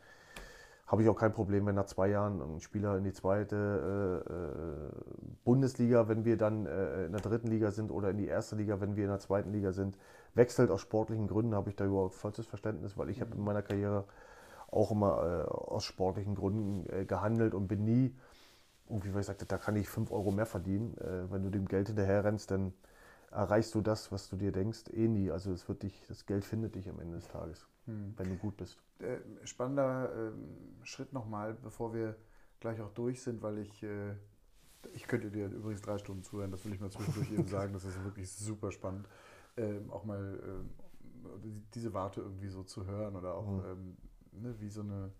[0.88, 4.32] habe ich auch kein Problem, wenn nach zwei Jahren ein Spieler in die zweite äh,
[4.32, 8.56] äh, Bundesliga, wenn wir dann äh, in der dritten Liga sind oder in die erste
[8.56, 9.98] Liga, wenn wir in der zweiten Liga sind,
[10.36, 13.64] wechselt aus sportlichen Gründen, habe ich da überhaupt vollstes Verständnis, weil ich habe in meiner
[13.64, 14.06] Karriere
[14.70, 18.14] auch immer äh, aus sportlichen Gründen äh, gehandelt und bin nie
[18.88, 20.96] irgendwie, weil ich sagte, da kann ich 5 Euro mehr verdienen.
[20.98, 22.74] Äh, wenn du dem Geld hinterher rennst, dann
[23.36, 25.30] erreichst du das, was du dir denkst, eh nie.
[25.32, 28.58] Also es wird dich, das Geld findet dich am Ende des Tages, wenn du gut
[28.58, 28.78] bist.
[29.00, 32.16] Äh, spannender ähm, Schritt nochmal, bevor wir
[32.60, 34.14] gleich auch durch sind, weil ich, äh,
[34.94, 37.84] ich könnte dir übrigens drei Stunden zuhören, das will ich mal zwischendurch eben sagen, das
[37.84, 39.08] ist wirklich super spannend,
[39.58, 40.70] ähm, auch mal ähm,
[41.74, 43.66] diese Warte irgendwie so zu hören oder auch Mhm.
[43.66, 43.98] ähm,
[44.32, 45.12] ne, wie so eine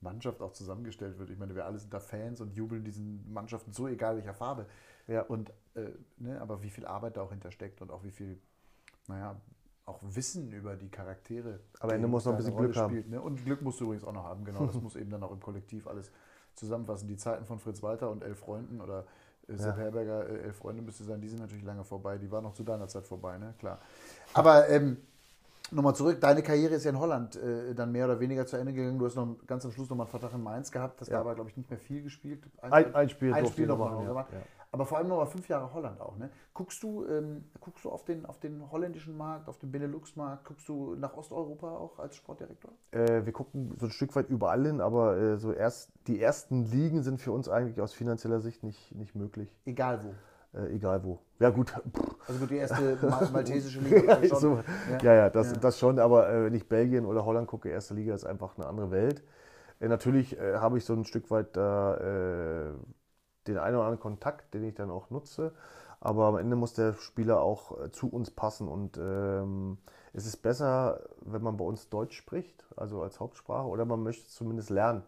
[0.00, 1.30] Mannschaft auch zusammengestellt wird.
[1.30, 4.66] Ich meine, wir alle sind da Fans und jubeln diesen Mannschaften so, egal welcher Farbe.
[5.06, 5.22] Ja.
[5.22, 5.52] Und,
[5.86, 8.38] äh, ne, aber wie viel Arbeit da auch hintersteckt und auch wie viel,
[9.06, 9.36] naja,
[9.86, 11.60] auch Wissen über die Charaktere.
[11.80, 13.04] Aber Ende muss noch ein bisschen Glück haben.
[13.08, 13.20] Ne?
[13.20, 14.66] Und Glück musst du übrigens auch noch haben, genau.
[14.66, 16.10] Das muss eben dann auch im Kollektiv alles
[16.54, 17.08] zusammenfassen.
[17.08, 19.06] Die Zeiten von Fritz Walter und Elf Freunden oder
[19.48, 19.82] äh, Sepp Ja.
[19.84, 22.18] Herberger, äh, Elf Freunde müsste sein, die sind natürlich lange vorbei.
[22.18, 23.54] Die waren noch zu deiner Zeit vorbei, ne?
[23.58, 23.78] Klar.
[24.34, 24.98] Aber ähm,
[25.70, 28.72] nochmal zurück, deine Karriere ist ja in Holland äh, dann mehr oder weniger zu Ende
[28.72, 28.98] gegangen.
[28.98, 31.14] Du hast noch ganz am Schluss nochmal einen Vertrag in Mainz gehabt, hast Ja.
[31.16, 32.42] da aber, glaube ich, nicht mehr viel gespielt.
[32.60, 34.02] Ein, ein Spiel ein Spiel ich noch.
[34.04, 34.26] Ja.
[34.70, 34.74] Ja.
[34.74, 36.16] Aber vor allem nochmal fünf Jahre Holland auch.
[36.18, 36.30] Ne?
[36.54, 40.44] Guckst, du, ähm, guckst du auf den, auf den holländischen Markt, auf den Benelux-Markt?
[40.44, 42.72] Guckst du nach Osteuropa auch als Sportdirektor?
[42.90, 46.64] Äh, wir gucken so ein Stück weit überall hin, aber äh, so erst die ersten
[46.64, 49.54] Ligen sind für uns eigentlich aus finanzieller Sicht nicht, nicht möglich.
[49.64, 50.58] Egal wo.
[50.58, 51.18] Äh, egal wo.
[51.40, 51.72] Ja gut.
[52.26, 54.14] Also gut, die erste mal maltesische Liga.
[54.14, 54.54] ist schon- so,
[54.90, 54.98] ja.
[55.02, 55.58] ja, ja, das, Ja.
[55.58, 58.66] das schon, aber äh, wenn ich Belgien oder Holland gucke, erste Liga ist einfach eine
[58.66, 59.22] andere Welt.
[59.80, 62.72] Äh, natürlich äh, habe ich so ein Stück weit da äh,
[63.48, 65.52] den einen oder anderen Kontakt, den ich dann auch nutze,
[66.00, 69.78] aber am Ende muss der Spieler auch äh, zu uns passen und ähm,
[70.12, 74.26] es ist besser, wenn man bei uns Deutsch spricht, also als Hauptsprache, oder man möchte
[74.26, 75.02] es zumindest lernen.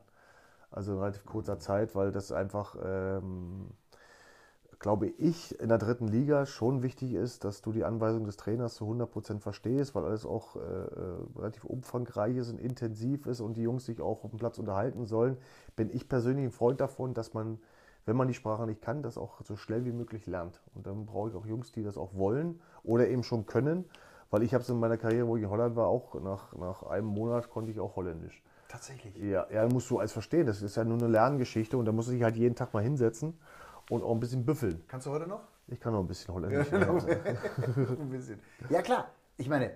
[0.71, 3.71] Also in relativ kurzer Zeit, weil das einfach ähm,
[4.81, 8.75] glaube ich, in der dritten Liga schon wichtig ist, dass du die Anweisung des Trainers
[8.75, 13.59] zu 100% verstehst, weil alles auch äh, äh, relativ umfangreich ist und intensiv ist und
[13.59, 15.37] die Jungs sich auch auf dem Platz unterhalten sollen,
[15.77, 17.59] bin ich persönlich ein Freund davon, dass man,
[18.11, 20.61] wenn man die Sprache nicht kann, das auch so schnell wie möglich lernt.
[20.75, 23.85] Und dann brauche ich auch Jungs, die das auch wollen oder eben schon können,
[24.31, 26.83] weil ich habe es in meiner Karriere, wo ich in Holland war, auch nach, nach
[26.83, 28.43] einem Monat konnte ich auch Holländisch.
[28.67, 29.17] Tatsächlich.
[29.17, 30.49] Ja, ja, musst du als verstehen.
[30.49, 32.83] Das ist ja nur eine Lerngeschichte und da musst du dich halt jeden Tag mal
[32.83, 33.39] hinsetzen
[33.91, 34.83] und auch ein bisschen büffeln.
[34.89, 35.43] Kannst du heute noch?
[35.69, 36.69] Ich kann noch ein bisschen Holländisch.
[36.69, 36.97] genau.
[36.99, 37.15] Ja,
[38.01, 38.41] Ein bisschen.
[38.71, 39.07] Ja, klar.
[39.37, 39.67] Ich meine,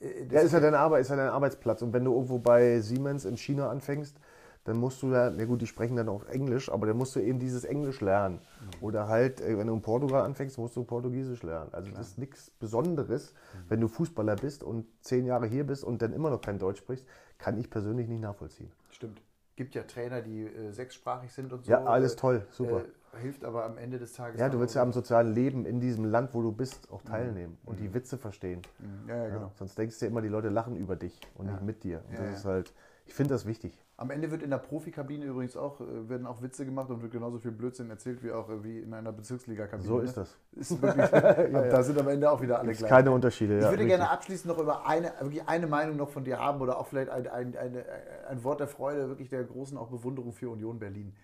[0.00, 1.82] äh, ja das ist ja dein Arbeit, ist ja dein Arbeitsplatz.
[1.82, 4.16] Und wenn du irgendwo bei Siemens in China anfängst,
[4.64, 7.20] dann musst du ja, na gut, die sprechen dann auch Englisch, aber dann musst du
[7.20, 8.40] eben dieses Englisch lernen.
[8.80, 11.70] Oder halt, äh, wenn du in Portugal anfängst, musst du Portugiesisch lernen.
[11.72, 13.34] Also das ist nichts Besonderes,
[13.68, 16.78] wenn du Fußballer bist und zehn Jahre hier bist und dann immer noch kein Deutsch
[16.78, 17.06] sprichst,
[17.38, 18.70] kann ich persönlich nicht nachvollziehen.
[18.90, 19.20] stimmt.
[19.54, 21.72] Gibt ja Trainer, die äh, sechssprachig sind und so.
[21.72, 22.84] Ja, alles äh, toll, super.
[23.14, 24.40] Äh, hilft aber am Ende des Tages.
[24.40, 27.58] Ja, du willst ja am sozialen Leben in diesem Land, wo du bist, auch teilnehmen
[27.66, 28.62] und die Witze verstehen.
[29.06, 29.52] Ja, ja, Ja, genau.
[29.54, 31.52] sonst denkst du ja immer, die Leute lachen über dich und Ja.
[31.52, 32.02] nicht mit dir.
[32.08, 32.36] Und Ja, das ja.
[32.36, 32.72] ist halt,
[33.04, 33.78] ich finde das wichtig.
[33.98, 37.12] Am Ende wird in der Profikabine übrigens auch, äh, werden auch Witze gemacht und wird
[37.12, 39.86] genauso viel Blödsinn erzählt wie auch äh, wie in einer Bezirksliga-Kabine.
[39.86, 40.04] So ne?
[40.04, 40.36] ist das.
[40.52, 42.90] Ist wirklich, Da sind am Ende auch wieder alle Gibt gleich.
[42.90, 43.58] keine Unterschiede.
[43.58, 43.98] Ich ja, würde richtig.
[43.98, 47.10] gerne abschließend noch über eine, wirklich eine Meinung noch von dir haben oder auch vielleicht
[47.10, 47.84] ein, ein, eine,
[48.28, 51.14] ein Wort der Freude, wirklich der großen auch Bewunderung für Union Berlin.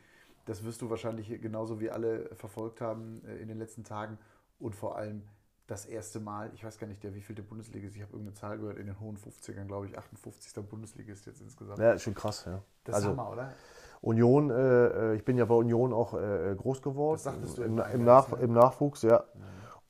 [0.44, 4.18] Das wirst du wahrscheinlich genauso wie alle verfolgt haben äh, in den letzten Tagen
[4.58, 5.22] und vor allem
[5.68, 8.78] das erste Mal, ich weiß gar nicht, der wievielte Bundesligist, ich habe irgendeine Zahl gehört,
[8.78, 10.64] in den hohen 50ern, glaube ich, 58.
[10.64, 11.78] Bundesligist jetzt insgesamt.
[11.78, 12.62] Ja, ist schon krass, ja.
[12.84, 13.52] Das also ist Hammer, oder?
[14.00, 17.16] Union, äh, ich bin ja bei Union auch äh, groß geworden.
[17.16, 19.24] Das sagtest du im, im Nach, im Nachwuchs, ja.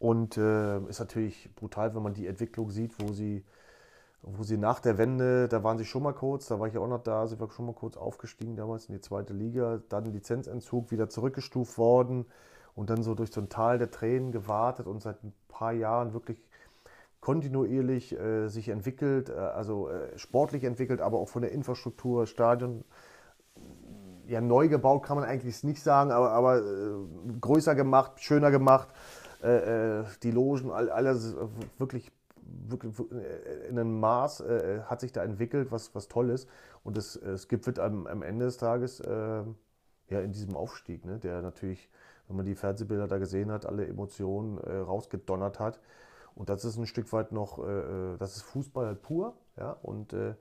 [0.01, 3.45] Und äh, ist natürlich brutal, wenn man die Entwicklung sieht, wo sie,
[4.23, 6.81] wo sie nach der Wende, da waren sie schon mal kurz, da war ich ja
[6.81, 10.07] auch noch da, sind wir schon mal kurz aufgestiegen damals in die zweite Liga, dann
[10.07, 12.27] Lizenzentzug, wieder zurückgestuft worden
[12.79, 16.13] und dann so durch so ein Tal der Tränen gewartet und seit ein paar Jahren
[16.13, 16.41] wirklich
[17.21, 22.85] kontinuierlich äh, sich entwickelt, äh, also äh, sportlich entwickelt, aber auch von der Infrastruktur, Stadion,
[24.29, 28.89] ja, neu gebaut kann man eigentlich nicht sagen, aber, aber äh, größer gemacht, schöner gemacht.
[29.43, 31.49] Äh, äh, die Logen, all, alles äh,
[31.79, 32.13] wirklich,
[32.69, 36.49] wirklich äh, in einem Maß äh, hat sich da entwickelt, was, was toll ist.
[36.85, 39.43] Und es, es gipfelt am, am Ende des Tages äh,
[40.11, 41.89] ja, in diesem Aufstieg, ne, der natürlich,
[42.29, 45.81] wenn man die Fernsehbilder da gesehen hat, alle Emotionen äh, rausgedonnert hat.
[46.35, 47.63] Und das ist ein Stück weit noch, äh,
[48.15, 49.35] äh, das ist Fußball pur.
[49.57, 50.35] Ja, und äh,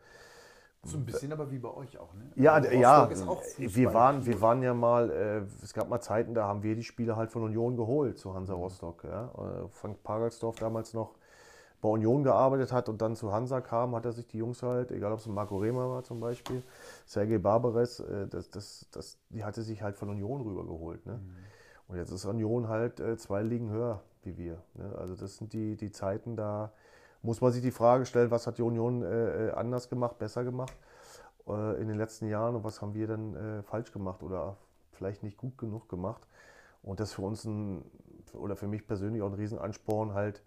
[0.84, 2.30] So ein bisschen aber wie bei euch auch, ne?
[2.36, 3.10] ja, Also ja,
[3.58, 6.84] wir waren, wir waren ja mal, äh, es gab mal Zeiten, da haben wir die
[6.84, 9.04] Spieler halt von Union geholt zu Hansa Rostock.
[9.04, 9.26] Ja.
[9.26, 11.16] Äh, Frank Pagelsdorf damals noch
[11.82, 14.92] bei Union gearbeitet hat und dann zu Hansa kam, hat er sich die Jungs halt,
[14.92, 16.64] egal ob es Marco Rehmer war zum Beispiel,
[17.06, 21.06] Sergei Barbares, äh, das, das, das, die hatte sich halt von Union rübergeholt.
[21.06, 21.20] Ne?
[21.88, 24.62] Und jetzt ist Union halt äh, zwei Ligen höher wie wir.
[24.76, 24.96] Ne?
[24.98, 26.72] Also das sind die, die Zeiten, da
[27.22, 30.44] muss man sich die Frage stellen, was hat die Union äh, äh, anders gemacht, besser
[30.44, 30.76] gemacht
[31.48, 34.58] äh, in den letzten Jahren und was haben wir dann äh, falsch gemacht oder
[34.92, 36.28] vielleicht nicht gut genug gemacht.
[36.84, 37.84] Und das ist für uns ein,
[38.34, 40.44] oder für mich persönlich auch ein Riesenansporn halt,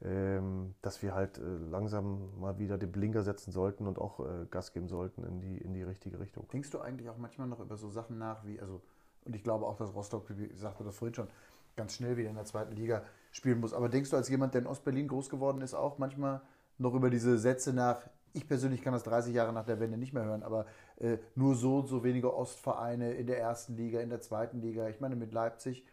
[0.00, 4.20] ähm, dass wir halt äh, langsam mal wieder den Blinker setzen sollten und auch
[4.50, 6.46] Gas geben sollten in die, in die richtige Richtung.
[6.52, 8.80] Denkst du eigentlich auch manchmal noch über so Sachen nach wie, also,
[9.28, 11.28] und ich glaube auch, dass Rostock, wie sagte das vorhin schon,
[11.76, 13.72] ganz schnell wieder in der zweiten Liga spielen muss.
[13.72, 16.40] Aber denkst du als jemand, der in Ostberlin groß geworden ist, auch manchmal
[16.78, 18.00] noch über diese Sätze nach,
[18.32, 20.66] ich persönlich kann das 30 Jahre nach der Wende nicht mehr hören, aber
[20.96, 24.88] äh, nur so und so wenige Ostvereine in der ersten Liga, in der zweiten Liga.
[24.88, 25.84] Ich meine, mit Leipzig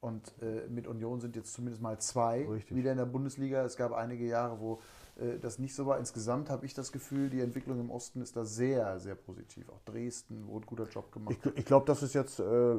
[0.00, 2.76] und äh, mit Union sind jetzt zumindest mal zwei Richtig.
[2.76, 3.62] wieder in der Bundesliga.
[3.64, 4.80] Es gab einige Jahre, wo
[5.40, 5.98] das nicht so war.
[5.98, 9.68] Insgesamt habe ich das Gefühl, die Entwicklung im Osten ist da sehr, sehr positiv.
[9.68, 11.36] Auch Dresden wurde ein guter Job gemacht.
[11.44, 12.74] Ich, ich glaube, das ist jetzt, äh,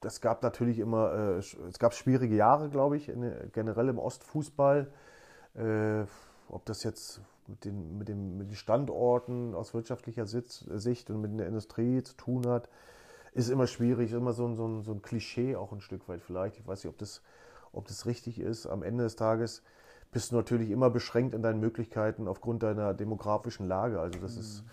[0.00, 3.10] das gab natürlich immer, äh, es gab schwierige Jahre, glaube ich,
[3.52, 4.92] generell im Ostfußball.
[5.54, 6.04] Äh,
[6.48, 11.38] ob das jetzt mit den, mit, dem, mit den Standorten aus wirtschaftlicher Sicht und mit
[11.38, 12.68] der Industrie zu tun hat,
[13.32, 16.08] ist immer schwierig, ist immer so ein, so, ein, so ein Klischee auch ein Stück
[16.08, 16.58] weit vielleicht.
[16.58, 17.22] Ich weiß nicht, ob das,
[17.72, 18.66] ob das richtig ist.
[18.66, 19.62] Am Ende des Tages
[20.12, 23.98] bist du natürlich immer beschränkt in deinen Möglichkeiten aufgrund deiner demografischen Lage.
[23.98, 24.40] Also das mhm.
[24.40, 24.64] ist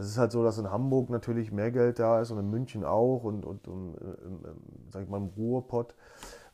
[0.00, 2.84] das ist halt so, dass in Hamburg natürlich mehr Geld da ist und in München
[2.84, 4.38] auch und, und, und im,
[4.90, 5.94] sag ich mal, im Ruhrpott,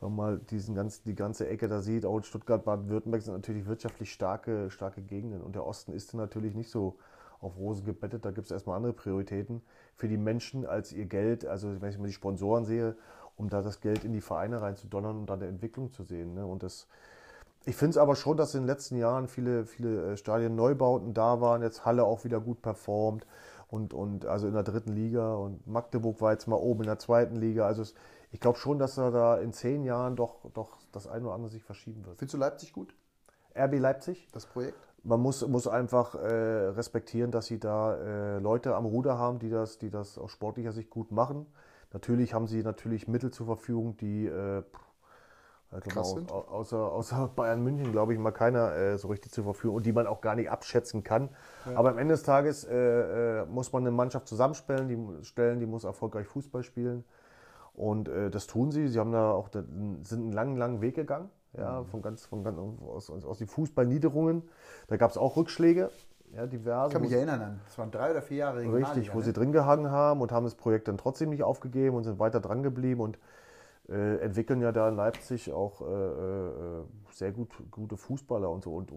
[0.01, 3.67] wenn man mal diesen ganzen, die ganze Ecke da sieht, auch Stuttgart, Baden-Württemberg sind natürlich
[3.67, 6.97] wirtschaftlich starke, starke Gegenden und der Osten ist natürlich nicht so
[7.41, 9.63] auf Rosen gebettet, da gibt es erstmal andere Prioritäten
[9.95, 12.97] für die Menschen als ihr Geld, also wenn ich mal die Sponsoren sehe,
[13.37, 16.35] um da das Geld in die Vereine reinzudonnern und da eine Entwicklung zu sehen.
[16.35, 16.45] Ne?
[16.45, 16.89] Und das,
[17.67, 21.15] ich finde es aber schon, dass in den letzten Jahren viele, viele äh, Stadien Neubauten
[21.15, 23.27] da waren, jetzt Halle auch wieder gut performt
[23.69, 27.01] und, und also in der dritten Liga und Magdeburg war jetzt mal oben in der
[27.01, 27.67] zweiten Liga.
[27.67, 27.95] Also es,
[28.31, 31.51] ich glaube schon, dass er da in zehn Jahren doch, doch das eine oder andere
[31.51, 32.19] sich verschieben wird.
[32.19, 32.95] Findest du Leipzig gut?
[33.59, 34.29] RB Leipzig?
[34.33, 34.79] Das Projekt?
[35.03, 39.51] Man muss, muss einfach äh, respektieren, dass sie da äh, Leute am Ruder haben, die
[39.51, 41.47] das, die das aus sportlicher Sicht gut machen.
[41.93, 44.63] Natürlich haben sie natürlich Mittel zur Verfügung, die äh,
[45.81, 46.31] Krass sind.
[46.31, 49.93] Außer, außer Bayern München, glaube ich, mal keiner äh, so richtig zur Verfügung und die
[49.93, 51.31] man auch gar nicht abschätzen kann.
[51.65, 51.77] Ja.
[51.77, 55.67] Aber am Ende des Tages äh, äh, muss man eine Mannschaft zusammenstellen, die, stellen, die
[55.67, 57.05] muss erfolgreich Fußball spielen.
[57.75, 58.89] Und äh, das tun sie.
[58.89, 61.87] Sie haben da auch sind einen langen, langen Weg gegangen, ja, mhm.
[61.87, 64.43] von ganz, von ganz aus, aus den Fußballniederungen.
[64.89, 65.91] Da gab es auch Rückschläge.
[66.35, 66.89] Ja, diverse.
[66.89, 69.25] Ich kann mich erinnern an, es waren drei oder vier Jahre Richtig, wo ne?
[69.25, 72.41] sie drin gehangen haben und haben das Projekt dann trotzdem nicht aufgegeben und sind weiter
[72.41, 73.19] dran geblieben und
[73.89, 78.75] äh, entwickeln ja da in Leipzig auch äh, äh, sehr gut, gute Fußballer und so.
[78.75, 78.93] Und,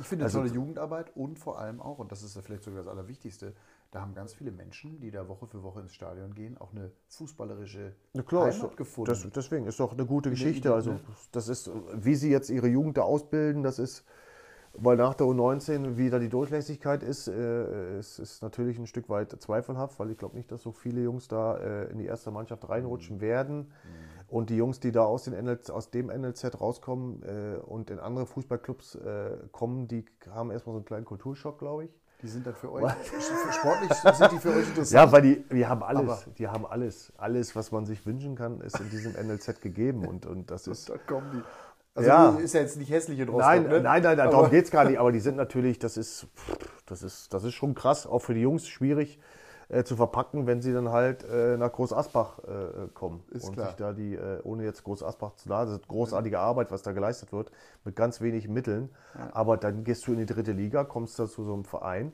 [0.00, 2.92] ich finde also, tolle Jugendarbeit und vor allem auch, und das ist vielleicht sogar das
[2.92, 3.54] Allerwichtigste,
[3.92, 6.90] da haben ganz viele Menschen, die da Woche für Woche ins Stadion gehen, auch eine
[7.08, 9.10] fußballerische Na klar, Heimat ist, gefunden.
[9.10, 10.72] Das, deswegen ist doch eine gute Geschichte.
[10.72, 10.98] Also
[11.30, 14.04] das ist, wie sie jetzt ihre Jugend da ausbilden, das ist
[14.74, 19.30] weil nach der U19 wieder die Durchlässigkeit ist, äh, ist, ist natürlich ein Stück weit
[19.42, 22.68] zweifelhaft, weil ich glaube nicht, dass so viele Jungs da äh, in die erste Mannschaft
[22.68, 23.20] reinrutschen mhm.
[23.20, 23.58] werden.
[23.58, 23.66] Mhm.
[24.28, 27.98] Und die Jungs, die da aus, den NLZ, aus dem NLZ rauskommen äh, und in
[27.98, 31.90] andere Fußballclubs äh, kommen, die haben erstmal so einen kleinen Kulturschock, glaube ich.
[32.22, 32.90] Die sind dann für euch,
[33.50, 34.90] sportlich sind die für euch interessant.
[34.90, 38.34] Ja, weil die, die haben alles, Aber die haben alles, alles, was man sich wünschen
[38.34, 40.88] kann, ist in diesem NLZ gegeben und, und das ist...
[40.88, 41.42] Da kommen die.
[41.94, 42.30] Also ja.
[42.38, 43.46] ist ja jetzt nicht hässlich in Rostock.
[43.46, 43.80] Nein, ne?
[43.80, 44.98] nein, nein, nein darum geht es gar nicht.
[44.98, 46.26] Aber die sind natürlich, das ist,
[46.86, 49.20] das ist, das ist schon krass, auch für die Jungs schwierig
[49.68, 53.22] äh, zu verpacken, wenn sie dann halt äh, nach Groß Asbach äh, kommen.
[53.30, 53.66] Ist und klar.
[53.66, 56.82] sich da die, äh, ohne jetzt Groß Asbach zu laden, das ist großartige Arbeit, was
[56.82, 57.50] da geleistet wird,
[57.84, 58.88] mit ganz wenig Mitteln.
[59.14, 59.30] Ja.
[59.34, 62.12] Aber dann gehst du in die dritte Liga, kommst da zu so einem Verein,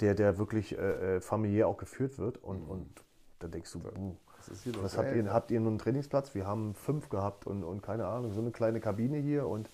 [0.00, 2.70] der, der wirklich äh, äh, familiär auch geführt wird und, mhm.
[2.70, 3.04] und
[3.38, 4.16] dann denkst du, uh,
[4.48, 4.82] los?
[4.82, 6.34] Was habt ihr, habt ihr nur einen Trainingsplatz?
[6.34, 9.68] Wir haben fünf gehabt und, und keine Ahnung, so eine kleine Kabine hier und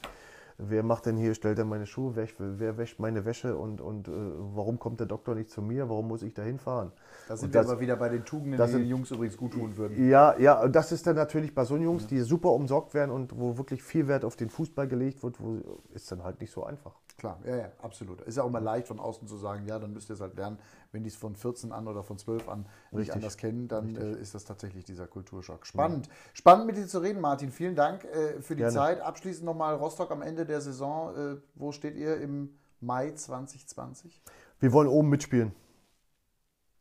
[0.59, 4.09] wer macht denn hier, stellt denn meine Schuhe weg, wer wäscht meine Wäsche und, und
[4.09, 4.11] äh,
[4.55, 6.91] warum kommt der Doktor nicht zu mir, warum muss ich da hinfahren?
[7.29, 10.09] Da sind wir aber wieder bei den Tugenden, die den Jungs übrigens gut tun würden.
[10.09, 13.39] Ja, ja, und das ist dann natürlich bei so Jungs, die super umsorgt werden und
[13.39, 15.61] wo wirklich viel Wert auf den Fußball gelegt wird, wo
[15.95, 16.93] ist dann halt nicht so einfach.
[17.19, 18.21] Klar, ja, ja, absolut.
[18.23, 20.37] Ist ja auch mal leicht von außen zu sagen, ja, dann müsst ihr es halt
[20.37, 20.59] lernen.
[20.91, 22.99] Wenn die es von 14 an oder von 12 an Richtig.
[22.99, 25.67] nicht anders kennen, dann äh, ist das tatsächlich dieser Kulturschock.
[25.67, 26.07] Spannend.
[26.07, 26.13] Ja.
[26.33, 27.51] Spannend mit dir zu reden, Martin.
[27.51, 28.75] Vielen Dank äh, für die Gerne.
[28.75, 29.01] Zeit.
[29.01, 31.15] Abschließend nochmal Rostock am Ende der Saison.
[31.15, 34.23] Äh, wo steht ihr im Mai 2020?
[34.61, 35.55] Wir wollen oben mitspielen.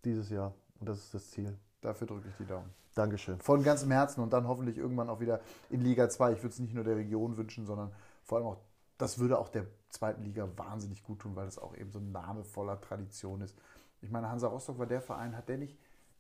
[0.06, 0.54] Dieses Jahr.
[0.80, 1.58] Und das ist das Ziel.
[1.82, 2.70] Dafür drücke ich die Daumen.
[2.96, 3.40] Dankeschön.
[3.42, 6.32] Von ganzem Herzen und dann hoffentlich irgendwann auch wieder in Liga 2.
[6.32, 7.92] Ich würde es nicht nur der Region wünschen, sondern
[8.24, 8.58] vor allem auch
[8.98, 12.12] das würde auch der zweiten Liga wahnsinnig gut tun, weil das auch eben so ein
[12.12, 13.56] Name voller Tradition ist.
[14.02, 15.78] Ich meine, Hansa Rostock war der Verein, hat der nicht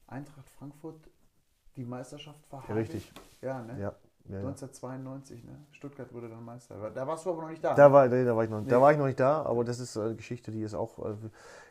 [0.07, 1.09] Eintracht Frankfurt
[1.75, 2.69] die Meisterschaft verhandelt?
[2.69, 3.13] Ja, richtig.
[3.41, 3.79] Ja, ne?
[3.79, 3.93] Ja.
[4.29, 5.57] Ja, 1992, ne?
[5.71, 6.91] Stuttgart wurde dann Meister.
[6.93, 7.73] Da warst du aber noch nicht da.
[7.73, 7.93] Da, ne?
[7.93, 8.67] war, da, war, ich noch, nee.
[8.67, 10.99] da war ich noch nicht da, aber das ist eine Geschichte, die ist auch.
[10.99, 11.15] Äh,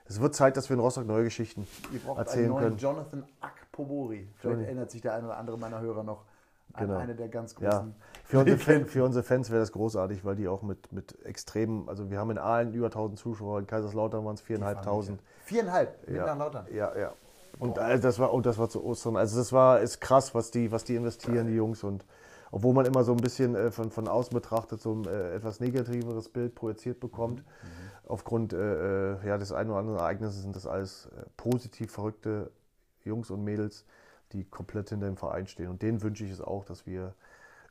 [0.07, 2.79] es wird Zeit, dass wir in Rostock neue Geschichten Ihr braucht erzählen einen neuen können.
[2.79, 4.29] Jonathan Akpobori.
[4.37, 6.25] Vielleicht erinnert sich der eine oder andere meiner Hörer noch
[6.79, 6.97] genau.
[6.97, 7.89] eine der ganz großen.
[7.89, 7.95] Ja.
[8.25, 11.89] Für, unsere Fan, für unsere Fans wäre das großartig, weil die auch mit, mit extremen,
[11.89, 15.19] also wir haben in Aalen über 1000 Zuschauer, in Kaiserslautern waren es 4.500.
[15.47, 16.35] Viereinhalb, ja.
[16.35, 16.67] Lautern.
[16.73, 17.13] Ja, ja.
[17.59, 17.97] Und Boah.
[17.97, 19.17] das war und das war zu Ostern.
[19.17, 22.05] Also das war ist krass, was die was die investieren die Jungs und
[22.51, 25.61] obwohl man immer so ein bisschen äh, von, von außen betrachtet so ein äh, etwas
[25.61, 27.41] negativeres Bild projiziert bekommt.
[27.41, 28.09] Mhm.
[28.09, 32.51] Aufgrund äh, äh, ja, des einen oder anderen Ereignisses sind das alles äh, positiv verrückte
[33.05, 33.85] Jungs und Mädels,
[34.33, 35.69] die komplett hinter dem Verein stehen.
[35.69, 37.15] Und denen wünsche ich es auch, dass wir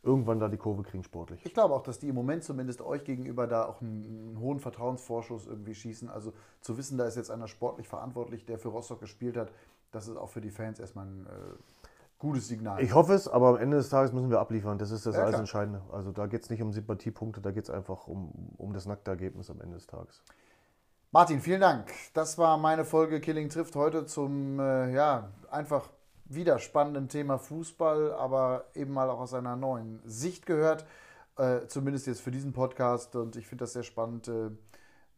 [0.05, 1.45] irgendwann da die Kurve kriegen sportlich.
[1.45, 4.59] Ich glaube auch, dass die im Moment zumindest euch gegenüber da auch einen, einen, hohen
[4.59, 6.09] Vertrauensvorschuss irgendwie schießen.
[6.09, 9.51] Also zu wissen, da ist jetzt einer sportlich verantwortlich, der für Rostock gespielt hat,
[9.91, 11.29] das ist auch für die Fans erstmal ein äh,
[12.19, 12.81] gutes Signal.
[12.81, 14.77] Ich hoffe es, aber am Ende des Tages müssen wir abliefern.
[14.77, 15.81] Das ist das ja, alles Entscheidende.
[15.91, 19.11] Also da geht es nicht um Sympathiepunkte, da geht es einfach um, um das nackte
[19.11, 20.21] Ergebnis am Ende des Tages.
[21.11, 21.91] Martin, vielen Dank.
[22.13, 25.89] Das war meine Folge Killing trifft heute zum, äh, ja, einfach
[26.25, 30.85] wieder spannenden Thema Fußball, aber eben mal auch aus einer neuen Sicht gehört.
[31.37, 33.15] Äh, zumindest jetzt für diesen Podcast.
[33.15, 34.49] Und ich finde das sehr spannend, äh,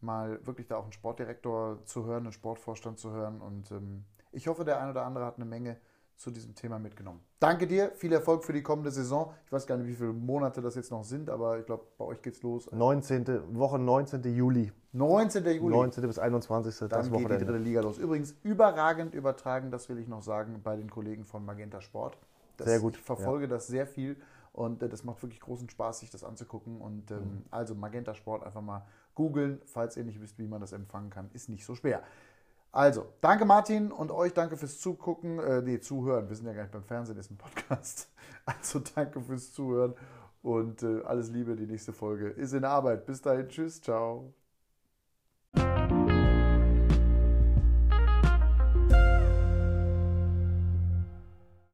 [0.00, 3.40] mal wirklich da auch einen Sportdirektor zu hören, einen Sportvorstand zu hören.
[3.40, 5.76] Und ähm, ich hoffe, der ein oder andere hat eine Menge
[6.18, 7.20] zu diesem Thema mitgenommen.
[7.38, 9.32] Danke dir, viel Erfolg für die kommende Saison.
[9.46, 12.04] Ich weiß gar nicht, wie viele Monate das jetzt noch sind, aber ich glaube, bei
[12.04, 12.68] euch geht's los.
[12.72, 13.56] 19.
[13.56, 14.22] Woche 19.
[14.34, 14.72] Juli.
[14.92, 15.44] 19.
[15.46, 15.76] Juli.
[15.76, 16.06] 19.
[16.06, 16.88] bis 21.
[16.88, 17.98] Dann geht die dritte Liga los.
[17.98, 22.18] Übrigens überragend übertragen, das will ich noch sagen, bei den Kollegen von Magenta Sport.
[22.56, 22.96] Das, sehr gut.
[22.96, 23.50] Ich verfolge ja.
[23.50, 24.16] das sehr viel
[24.52, 26.80] und äh, das macht wirklich großen Spaß, sich das anzugucken.
[26.80, 27.44] Und ähm, mhm.
[27.52, 31.30] also Magenta Sport einfach mal googeln, falls ihr nicht wisst, wie man das empfangen kann,
[31.32, 32.02] ist nicht so schwer.
[32.70, 36.28] Also, danke Martin und euch danke fürs Zugucken, äh, nee, Zuhören.
[36.28, 38.08] Wir sind ja gar nicht beim Fernsehen, ist ein Podcast.
[38.44, 39.94] Also danke fürs Zuhören
[40.40, 41.54] und äh, alles Liebe.
[41.54, 43.04] Die nächste Folge ist in Arbeit.
[43.04, 44.32] Bis dahin, tschüss, ciao.